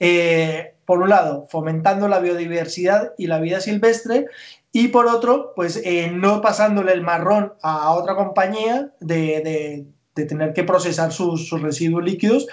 [0.00, 4.26] eh, por un lado, fomentando la biodiversidad y la vida silvestre,
[4.72, 10.64] y por otro, pues eh, no pasándole el marrón a otra compañía de, tener que
[10.64, 12.46] procesar sus, residuos líquidos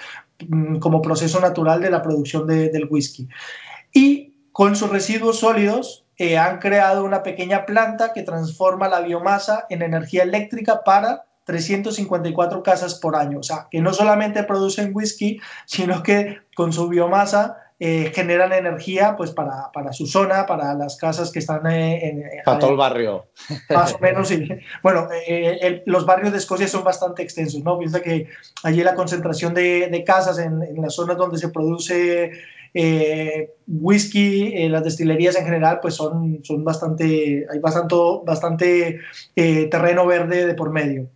[0.48, 3.28] mm, como proceso natural de la producción del whisky.
[3.92, 9.66] Y con sus residuos sólidos eh, han creado una pequeña planta que transforma la biomasa
[9.68, 13.38] en energía eléctrica para 354 casas por año.
[13.38, 19.16] O sea, que no solamente producen whisky, sino que con su biomasa eh, generan energía
[19.16, 22.24] pues para, para, su zona, para las casas que están eh, en...
[22.44, 23.26] Para todo el barrio.
[23.68, 24.48] Más o menos, sí.
[24.82, 27.76] Bueno, eh, los barrios de Escocia son bastante extensos, ¿no?
[27.78, 28.28] Piensa que
[28.62, 32.30] allí la concentración de, de casas en, en, las zonas donde se produce
[33.66, 39.00] whisky, las destilerías en general, pues son, son bastante, hay bastante, bastante
[39.34, 41.08] terreno verde de por medio.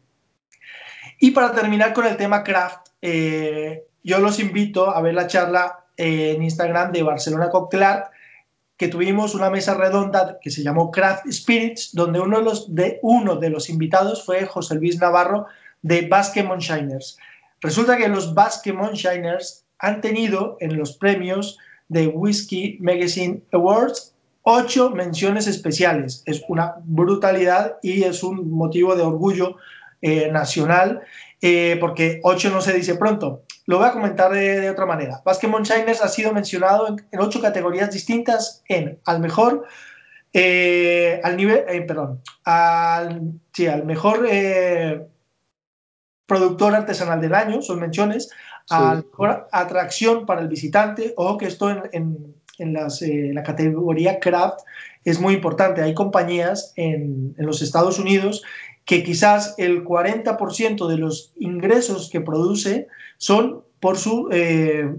[1.18, 5.84] Y para terminar con el tema craft, eh, yo los invito a ver la charla
[5.96, 8.04] en Instagram de Barcelona Cocktail
[8.78, 14.24] que tuvimos una mesa redonda que se llamó Craft Spirits, donde uno de los, invitados
[14.24, 15.46] fue José Luis Navarro
[15.82, 17.18] de Basque Shiners.
[17.60, 21.58] Resulta que los Basque Shiners han tenido en los premios
[21.88, 26.22] de Whiskey Magazine Awards ocho menciones especiales.
[26.24, 29.56] Es una brutalidad y es un motivo de orgullo
[30.00, 31.02] eh, nacional,
[31.40, 33.42] eh, porque 8 no se dice pronto.
[33.66, 35.20] Lo voy a comentar de, otra manera.
[35.24, 39.66] Basque Shiners ha sido mencionado en, ocho categorías distintas en al mejor,
[40.32, 44.28] eh, al nivel, perdón, al, sí, al mejor
[46.26, 48.30] productor artesanal del año, son menciones,
[48.70, 51.14] a mejor atracción para el visitante.
[51.16, 54.60] Ojo que esto en, en, la categoría craft
[55.04, 55.82] es muy importante.
[55.82, 58.42] Hay compañías en, en, los Estados Unidos
[58.88, 64.96] que quizás el 40% de los ingresos que produce son por su eh,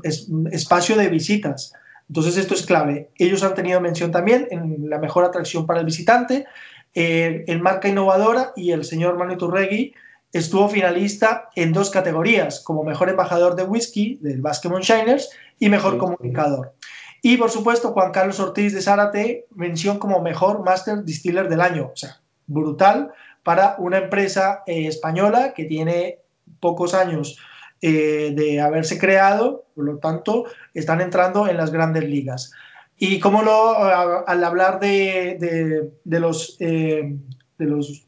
[0.52, 1.74] espacio de visitas.
[2.08, 3.10] Entonces esto es clave.
[3.18, 6.46] Ellos han tenido mención también en la mejor atracción para el visitante,
[6.94, 9.96] eh, en marca innovadora y el señor Manu Turregui
[10.34, 15.98] estuvo finalista en dos categorías, como mejor embajador de whisky del Basque Shiners y mejor
[15.98, 16.76] comunicador.
[17.24, 21.90] Y por supuesto Juan Carlos Ortiz de Zárate mención como mejor Master Distiller del año.
[21.92, 23.14] O sea, brutal
[23.44, 26.20] para una empresa eh, española que tiene
[26.60, 27.38] pocos años
[27.82, 32.52] eh, de haberse creado, por lo tanto, están entrando en las grandes ligas.
[32.98, 37.16] Y como lo, al hablar de, de, los, eh,
[37.58, 38.06] de, los,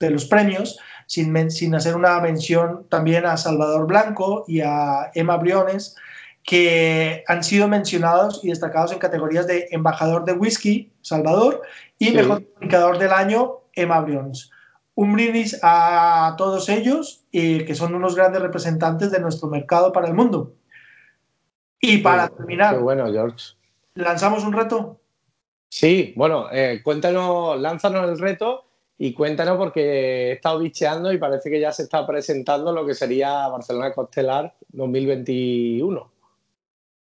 [0.00, 5.36] de los premios, sin, sin hacer una mención también a Salvador Blanco y a Emma
[5.36, 5.94] Briones,
[6.42, 11.62] que han sido mencionados y destacados en categorías de embajador de whisky, Salvador,
[11.98, 14.50] y mejor comunicador del año, Emma Briones.
[14.94, 20.08] Un brindis a todos ellos, eh, que son unos grandes representantes de nuestro mercado para
[20.08, 20.54] el mundo.
[21.80, 23.56] Y para terminar, bueno, George.
[23.94, 25.00] ¿lanzamos un reto?
[25.68, 28.64] Sí, bueno, eh, cuéntanos, lánzanos el reto
[28.98, 32.94] y cuéntanos porque he estado bicheando y parece que ya se está presentando lo que
[32.94, 36.10] sería Barcelona Costelar 2021.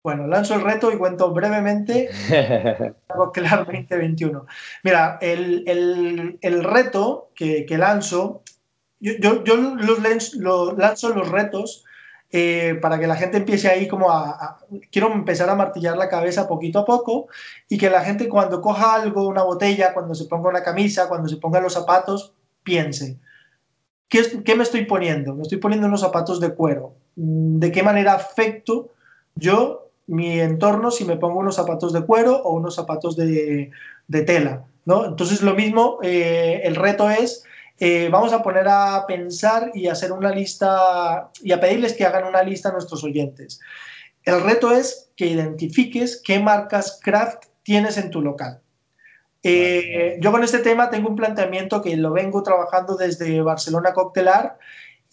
[0.04, 2.10] Bueno, lanzo el reto y cuento brevemente
[3.08, 4.44] Costelar 2021.
[4.82, 8.42] Mira, el, reto que, lanzo,
[9.00, 11.84] yo, los, lanzo los retos
[12.30, 14.58] eh, para que la gente empiece ahí como a,
[14.92, 17.28] Quiero empezar a martillar la cabeza poquito a poco
[17.70, 21.30] y que la gente cuando coja algo, una botella, cuando se ponga una camisa, cuando
[21.30, 23.18] se ponga los zapatos, piense,
[24.08, 25.34] ¿qué, qué me estoy poniendo?
[25.34, 26.92] Me estoy poniendo unos zapatos de cuero.
[27.16, 28.90] Mm, ¿De qué manera afecto
[29.36, 33.70] yo mi entorno si me pongo unos zapatos de cuero o unos zapatos de,
[34.08, 34.64] tela?
[34.84, 35.06] ¿no?
[35.06, 37.44] Entonces lo mismo, eh, el reto es
[37.80, 42.24] eh, vamos a poner a pensar y hacer una lista y a pedirles que hagan
[42.24, 43.60] una lista a nuestros oyentes.
[44.22, 48.60] El reto es que identifiques qué marcas craft tienes en tu local.
[49.42, 54.56] Eh, yo con este tema tengo un planteamiento que lo vengo trabajando desde Barcelona Coctelar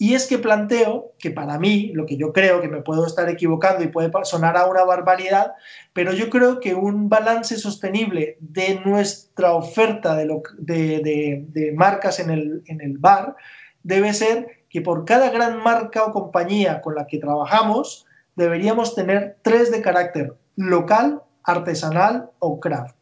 [0.02, 3.28] y es que planteo que para mí, lo que yo creo que me puedo estar
[3.28, 5.52] equivocando y puede sonar a una barbaridad,
[5.92, 12.80] pero yo creo que un balance sostenible de nuestra oferta de, marcas en el, en
[12.80, 13.36] el bar
[13.84, 19.36] debe ser que por cada gran marca o compañía con la que trabajamos, deberíamos tener
[19.42, 22.96] tres de carácter local, artesanal o craft.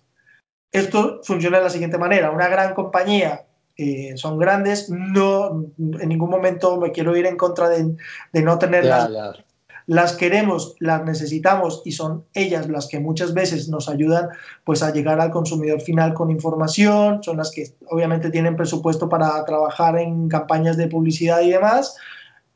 [0.70, 2.30] Esto funciona de la siguiente manera.
[2.30, 3.46] Una gran compañía
[4.16, 7.94] son grandes, no en ningún momento me quiero ir en contra de,
[8.42, 9.10] no tenerlas.
[9.86, 14.28] Las queremos, las necesitamos y son ellas las que muchas veces nos ayudan
[14.62, 19.44] pues a llegar al consumidor final con información, son las que obviamente tienen presupuesto para
[19.44, 21.96] trabajar en campañas de publicidad y demás,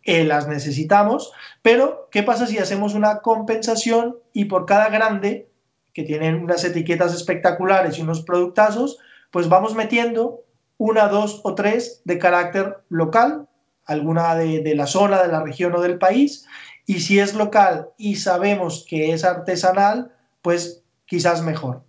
[0.05, 5.49] eh, las necesitamos, pero ¿qué pasa si hacemos una compensación y por cada grande,
[5.93, 8.99] que tienen unas etiquetas espectaculares y unos productazos,
[9.31, 10.45] pues vamos metiendo
[10.79, 13.49] una, dos o tres de carácter local,
[13.85, 16.47] alguna de, la zona, de la región o del país,
[16.87, 20.13] y si es local y sabemos que es artesanal,
[20.43, 21.83] pues quizás mejor.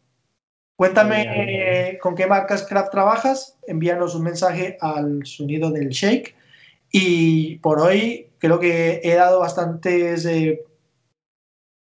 [0.78, 6.36] Cuéntame con qué marcas craft trabajas, envíanos un mensaje al sonido del shake
[6.92, 10.64] y por hoy creo que he dado bastantes eh,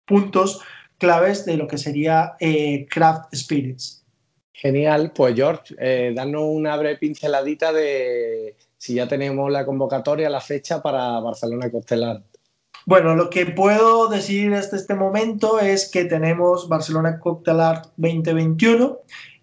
[0.07, 0.61] puntos
[0.99, 4.04] claves de lo que sería eh, craft spirits.
[4.57, 10.41] Genial, pues George, eh, danos una breve pinceladita de si ya tenemos la convocatoria, la
[10.41, 12.23] fecha para Barcelona Costelar.
[12.87, 19.01] Bueno, lo que puedo decir hasta este momento es que tenemos Barcelona Cocktail 2021.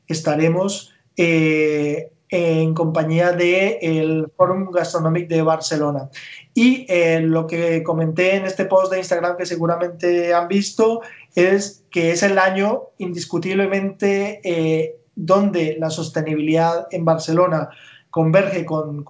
[0.07, 6.09] Estaremos eh, en compañía del el Forum Gastronomic de Barcelona.
[6.53, 11.01] Y eh, lo que comenté en este post de Instagram que seguramente han visto
[11.36, 17.69] es que es el año indiscutiblemente eh, donde la sostenibilidad en Barcelona
[18.09, 19.05] converge con,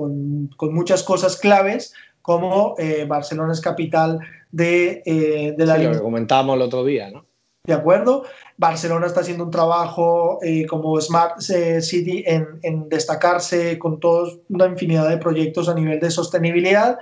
[0.60, 4.20] muchas cosas claves, como eh, Barcelona es capital
[4.52, 5.78] de, eh, de la...
[5.78, 7.26] Sí, lo que comentábamos el otro día, ¿no?
[7.66, 8.24] De acuerdo.
[8.58, 15.08] Barcelona está haciendo un trabajo eh, como Smart City en, destacarse con toda una infinidad
[15.08, 16.98] de proyectos a nivel de sostenibilidad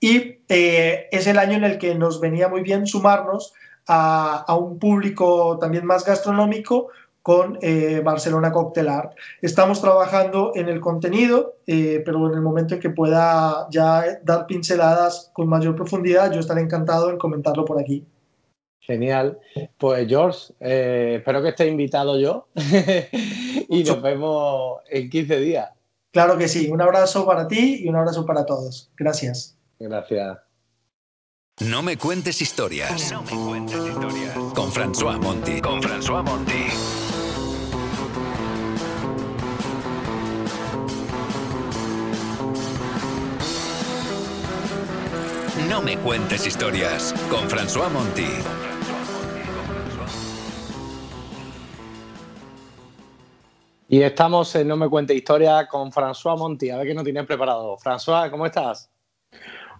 [0.00, 3.52] y es el año en el que nos venía muy bien sumarnos
[3.86, 6.88] a, a un público también más gastronómico
[7.28, 9.14] con eh, Barcelona Coctelar.
[9.42, 14.46] Estamos trabajando en el contenido, eh, pero en el momento en que pueda ya dar
[14.46, 18.06] pinceladas con mayor profundidad, yo estaré encantado en comentarlo por aquí.
[18.80, 19.38] Genial.
[19.76, 22.48] Pues George, eh, espero que esté invitado yo
[23.68, 25.68] y nos vemos en 15 días.
[26.10, 26.70] Claro que sí.
[26.70, 28.90] Un abrazo para ti y un abrazo para todos.
[28.96, 29.54] Gracias.
[29.78, 30.38] Gracias.
[31.60, 33.12] No me cuentes historias.
[33.12, 34.34] No me cuentes historias.
[34.54, 35.60] Con François Monti.
[35.60, 36.97] Con François Monti.
[45.68, 48.24] No me cuentes historias con François Monti.
[53.88, 56.70] Y estamos en No me cuentes historias con François Monti.
[56.70, 57.76] A ver qué nos tienes preparado.
[57.76, 58.90] François, ¿cómo estás?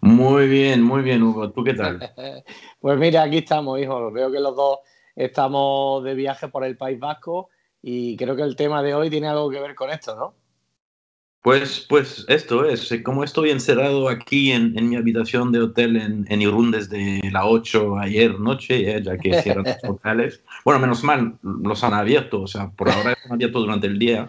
[0.03, 1.51] Muy bien, muy bien, Hugo.
[1.53, 2.13] ¿Tú qué tal?
[2.81, 4.13] pues mira, aquí estamos, hijo.
[4.13, 4.81] Veo que los dos
[5.17, 7.49] estamos de viaje por el País Vasco
[7.81, 10.35] y creo que el tema de hoy tiene algo que ver con esto, ¿no?
[11.49, 16.27] Pues, pues esto es, como estoy encerrado aquí en, en mi habitación de hotel en,
[16.29, 20.43] en, Irún desde la 8 ayer noche, eh, ya que cierran los locales.
[20.63, 24.29] Bueno, menos mal, los han abierto, o sea, por ahora están abiertos durante el día.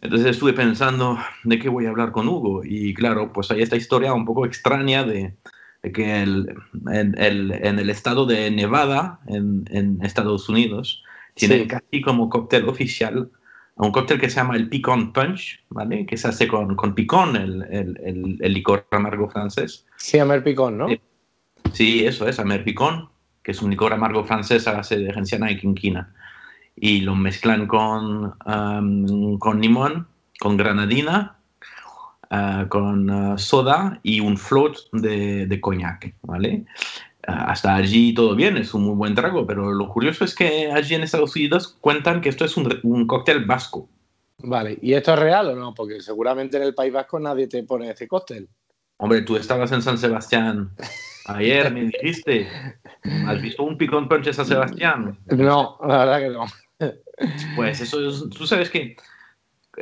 [0.00, 3.76] Entonces estuve pensando de qué voy a hablar con Hugo y claro, pues hay esta
[3.76, 5.36] historia un poco extraña de,
[5.84, 6.52] de que el,
[6.90, 11.68] en, el, en, el, estado de Nevada, en, Estados Unidos, tiene sí.
[11.68, 13.30] casi como cóctel oficial
[13.76, 16.06] un cóctel que se llama el Picon Punch, ¿vale?
[16.06, 19.86] Que se hace con, con picón, el, el, el, licor amargo francés.
[19.96, 20.88] Sí, Amer Picón, ¿no?
[21.72, 23.08] Sí, eso es, Amer Picón,
[23.42, 26.14] que es un licor amargo francés a base de genciana y quinquina.
[26.76, 30.06] Y lo mezclan con, um, con limón,
[30.38, 31.38] con granadina,
[32.30, 36.64] uh, con uh, soda y un float de, de coñac, ¿vale?
[37.26, 40.94] Hasta allí todo bien, es un muy buen trago, pero lo curioso es que allí
[40.94, 43.88] en Estados Unidos cuentan que esto es un, un, cóctel vasco.
[44.38, 45.74] Vale, ¿y esto es real o no?
[45.74, 48.48] Porque seguramente en el País Vasco nadie te pone este cóctel.
[48.96, 50.72] Hombre, tú estabas en San Sebastián
[51.26, 52.48] ayer, me dijiste.
[53.26, 55.18] ¿Has visto un picón punch en San Sebastián?
[55.26, 56.46] No, la verdad que no.
[57.54, 58.96] Pues eso es, tú sabes que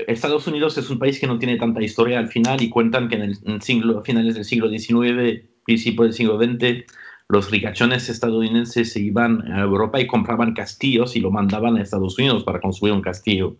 [0.07, 3.17] Estados Unidos es un país que no tiene tanta historia al final y cuentan que
[3.17, 6.85] en el siglo, finales del siglo XIX, principio del siglo XX,
[7.31, 12.19] los ricachones estadounidenses se iban a Europa y compraban castillos y lo mandaban a Estados
[12.19, 13.57] Unidos para construir un castillo.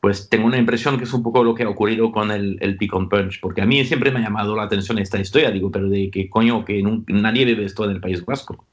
[0.00, 2.76] Pues tengo una impresión que es un poco lo que ha ocurrido con el, el
[2.76, 5.88] Picon Punch, porque a mí siempre me ha llamado la atención esta historia, digo, pero
[5.88, 8.66] de qué coño que nadie bebe esto en el País Vasco.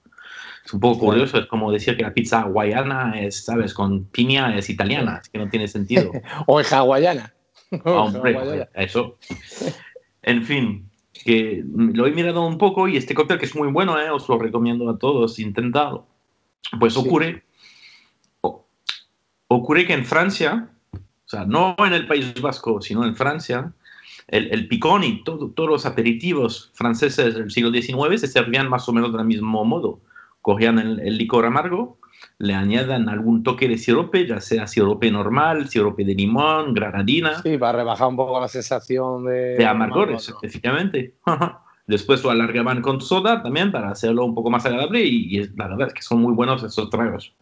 [0.66, 3.74] Es un poco curioso, es como decir que la pizza hawaiana es, ¿sabes?
[3.74, 6.12] Con piña es italiana, es que no tiene sentido.
[6.48, 7.34] o es hawaiana.
[7.84, 8.70] Hombre, hawaiana.
[8.76, 9.18] eso.
[10.22, 10.89] En fin,
[11.24, 14.10] que lo he mirado un poco y este cóctel que es muy bueno, ¿eh?
[14.10, 16.08] os lo recomiendo a todos, intentado.
[16.80, 17.44] Pues ocurre,
[18.44, 18.50] sí.
[19.48, 23.74] ocurre que en Francia, o sea, no en el País Vasco, sino en Francia,
[24.28, 28.88] el, el picón y todo, todos los aperitivos franceses del siglo XIX se servían más
[28.90, 30.02] o menos del mismo modo.
[30.42, 31.99] Cogían el, el licor amargo,
[32.40, 37.42] le añadan algún toque de sirope, ya sea sirope normal, sirope de limón, granadina.
[37.42, 39.58] Sí, para rebajar un poco la sensación de...
[39.58, 40.38] De amargores, ¿no?
[40.42, 41.16] efectivamente.
[41.88, 45.68] Después lo alargaban con soda también para hacerlo un poco más agradable y, y, la
[45.68, 47.36] verdad es que son muy buenos estos tragos.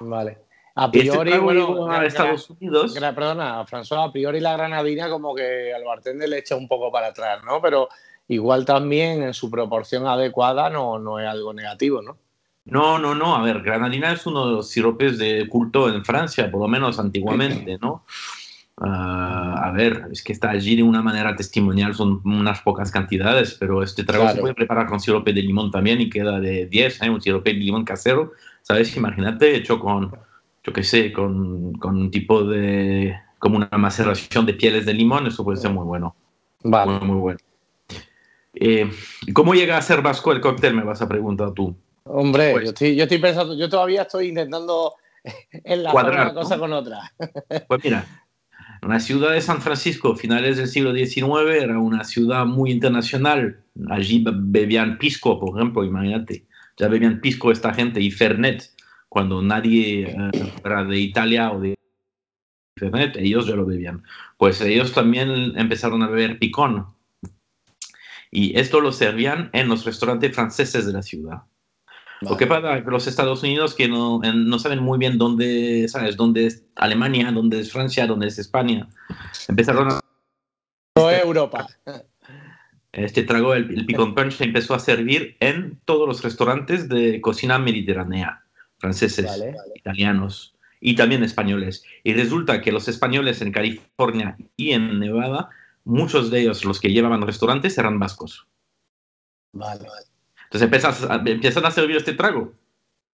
[0.00, 0.38] Vale.
[0.74, 2.94] A priori, este bueno, a Estados Unidos.
[2.98, 7.08] Perdona, François, a priori la granadina como que al bartender le echa un poco para
[7.08, 7.60] atrás, ¿no?
[7.62, 7.88] Pero
[8.26, 12.16] igual también en su proporción adecuada no, no es algo negativo, ¿no?
[12.64, 13.36] No, no, no.
[13.36, 16.98] A ver, granadina es uno de los siropes de culto en Francia, por lo menos
[16.98, 18.04] antiguamente, ¿no?
[18.76, 23.54] Uh, a ver, es que está allí de una manera testimonial, son unas pocas cantidades,
[23.54, 24.34] pero este trago claro.
[24.34, 27.10] se puede preparar con sirope de limón también y queda de 10, ¿eh?
[27.10, 28.96] un sirope de limón casero, ¿sabes?
[28.96, 30.10] Imagínate, hecho con,
[30.64, 35.28] yo qué sé, con, con, un tipo de, como una maceración de pieles de limón,
[35.28, 36.16] eso puede ser muy bueno.
[36.64, 36.98] Vale.
[36.98, 37.38] Muy, muy bueno.
[38.54, 38.90] Eh,
[39.32, 40.74] ¿Cómo llega a ser vasco el cóctel?
[40.74, 41.76] Me vas a preguntar tú.
[42.06, 44.94] Hombre, pues, yo, estoy, yo estoy pensando, yo todavía estoy intentando
[45.50, 46.60] enlazar una cosa ¿no?
[46.62, 47.12] con otra.
[47.68, 48.06] Pues mira,
[48.82, 53.64] la ciudad de San Francisco, finales del siglo XIX, era una ciudad muy internacional.
[53.88, 56.44] Allí bebían pisco, por ejemplo, imagínate.
[56.76, 58.70] Ya bebían pisco esta gente y Fernet,
[59.08, 60.30] cuando nadie eh,
[60.62, 61.74] era de Italia o de
[62.78, 64.02] Fernet, ellos ya lo bebían.
[64.36, 66.88] Pues ellos también empezaron a beber picón.
[68.30, 71.44] Y esto lo servían en los restaurantes franceses de la ciudad.
[72.24, 72.34] Vale.
[72.34, 75.86] Lo que pasa es que los Estados Unidos que no, no, saben muy bien dónde,
[75.88, 76.16] ¿sabes?
[76.16, 78.88] Dónde es Alemania, dónde es Francia, dónde es España.
[79.48, 80.00] Empezaron a...
[80.96, 81.66] No es Europa.
[82.92, 87.20] Este trago, el, el picon punch, se empezó a servir en todos los restaurantes de
[87.20, 88.44] cocina mediterránea,
[88.78, 89.56] franceses, vale.
[89.74, 91.82] italianos y también españoles.
[92.04, 95.48] Y resulta que los españoles en California y en Nevada,
[95.82, 98.46] muchos de ellos, los que llevaban restaurantes, eran vascos.
[99.52, 100.13] Vale, vale.
[100.44, 102.54] Entonces empiezas a, empiezan a servir este trago.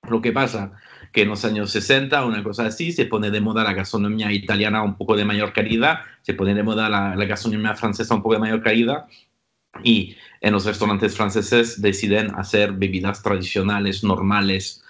[0.09, 0.73] Lo que pasa
[1.13, 4.83] que en los años 60, una cosa así, se pone de moda la gastronomía italiana
[4.83, 8.35] un poco de mayor calidad, se pone de moda la, la gastronomía francesa un poco
[8.35, 9.07] de mayor calidad,
[9.85, 14.83] y en los restaurantes franceses deciden hacer bebidas tradicionales, normales,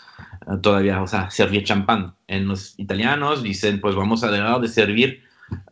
[0.46, 2.14] uh, todavía, o sea, servir champán.
[2.28, 5.22] En los italianos dicen, pues vamos a dejar de servir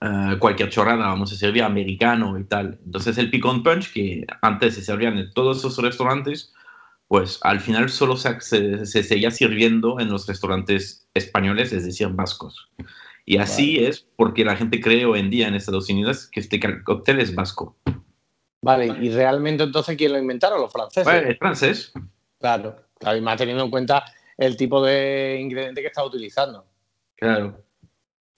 [0.03, 2.79] uh, cualquier chorrada, vamos a servir americano y tal.
[2.85, 6.53] Entonces el picon punch, que antes se servían en todos esos restaurantes,
[7.09, 12.09] pues al final solo se, se, se, seguía sirviendo en los restaurantes españoles, es decir,
[12.09, 12.69] vascos.
[13.25, 13.89] Y así vale.
[13.89, 17.35] es porque la gente cree hoy en día en Estados Unidos que este cóctel es
[17.35, 17.77] vasco.
[18.63, 20.61] Vale, y realmente entonces ¿quién lo inventaron?
[20.61, 21.05] Los franceses.
[21.05, 21.93] Bueno, es francés.
[22.39, 24.05] Claro, claro, y más teniendo en cuenta
[24.37, 26.67] el tipo de ingrediente que está utilizando.
[27.17, 27.63] Claro.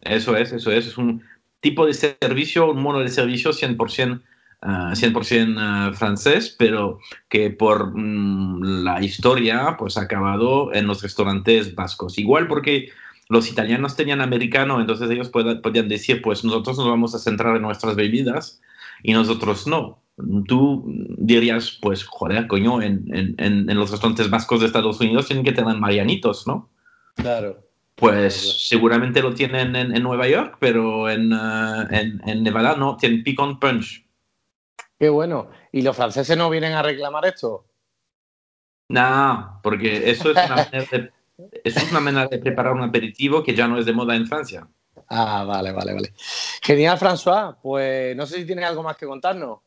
[0.01, 0.87] Eso es, eso es.
[0.87, 1.23] es un...
[1.61, 4.23] tipo de servicio, un modo de servicio 100%,
[4.63, 6.99] 100% francés, pero
[7.29, 12.19] que por mm, la historia pues ha acabado en los restaurantes vascos.
[12.19, 12.91] Igual porque
[13.29, 17.63] los italianos tenían americano, entonces ellos podían decir, pues nosotros nos vamos a centrar en
[17.63, 18.61] nuestras bebidas
[19.03, 20.03] y nosotros no.
[20.47, 20.85] Tú
[21.17, 25.53] dirías, pues, joder, coño, en, en, en los restaurantes vascos de Estados Unidos tienen que
[25.53, 26.69] tener marianitos, ¿no?
[27.15, 27.71] Claro.
[28.01, 33.39] Pues seguramente lo tienen en, Nueva York, pero en, eh, en, Nevada no, tienen Pick
[33.61, 34.07] Punch.
[35.01, 35.49] Qué bueno.
[35.73, 37.65] ¿Y los franceses no vienen a reclamar esto?
[38.91, 41.11] No, porque eso es una manera de
[41.65, 44.27] eso es una manera de preparar un aperitivo que ya no es de moda en
[44.27, 44.69] Francia.
[45.09, 46.13] Ah, vale, vale, vale.
[46.61, 47.57] Genial, François.
[47.63, 49.61] Pues no sé si tienes algo más que contarnos.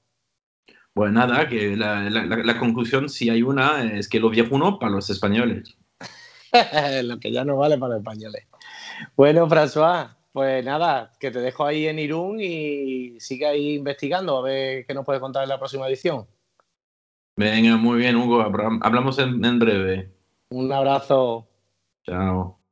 [0.94, 5.10] Pues nada, que la, conclusión, si hay una, es que lo viejo uno para los
[5.10, 5.76] españoles.
[7.04, 8.46] lo que ya no vale para los españoles.
[9.16, 14.42] Bueno, François, pues nada, que te dejo ahí en Irún y sigue ahí investigando a
[14.42, 16.26] ver qué nos puedes contar en la próxima edición.
[17.38, 18.42] Venga, muy bien, Hugo.
[18.82, 20.12] Hablamos en breve.
[20.50, 21.48] Un abrazo.
[22.04, 22.63] Chao.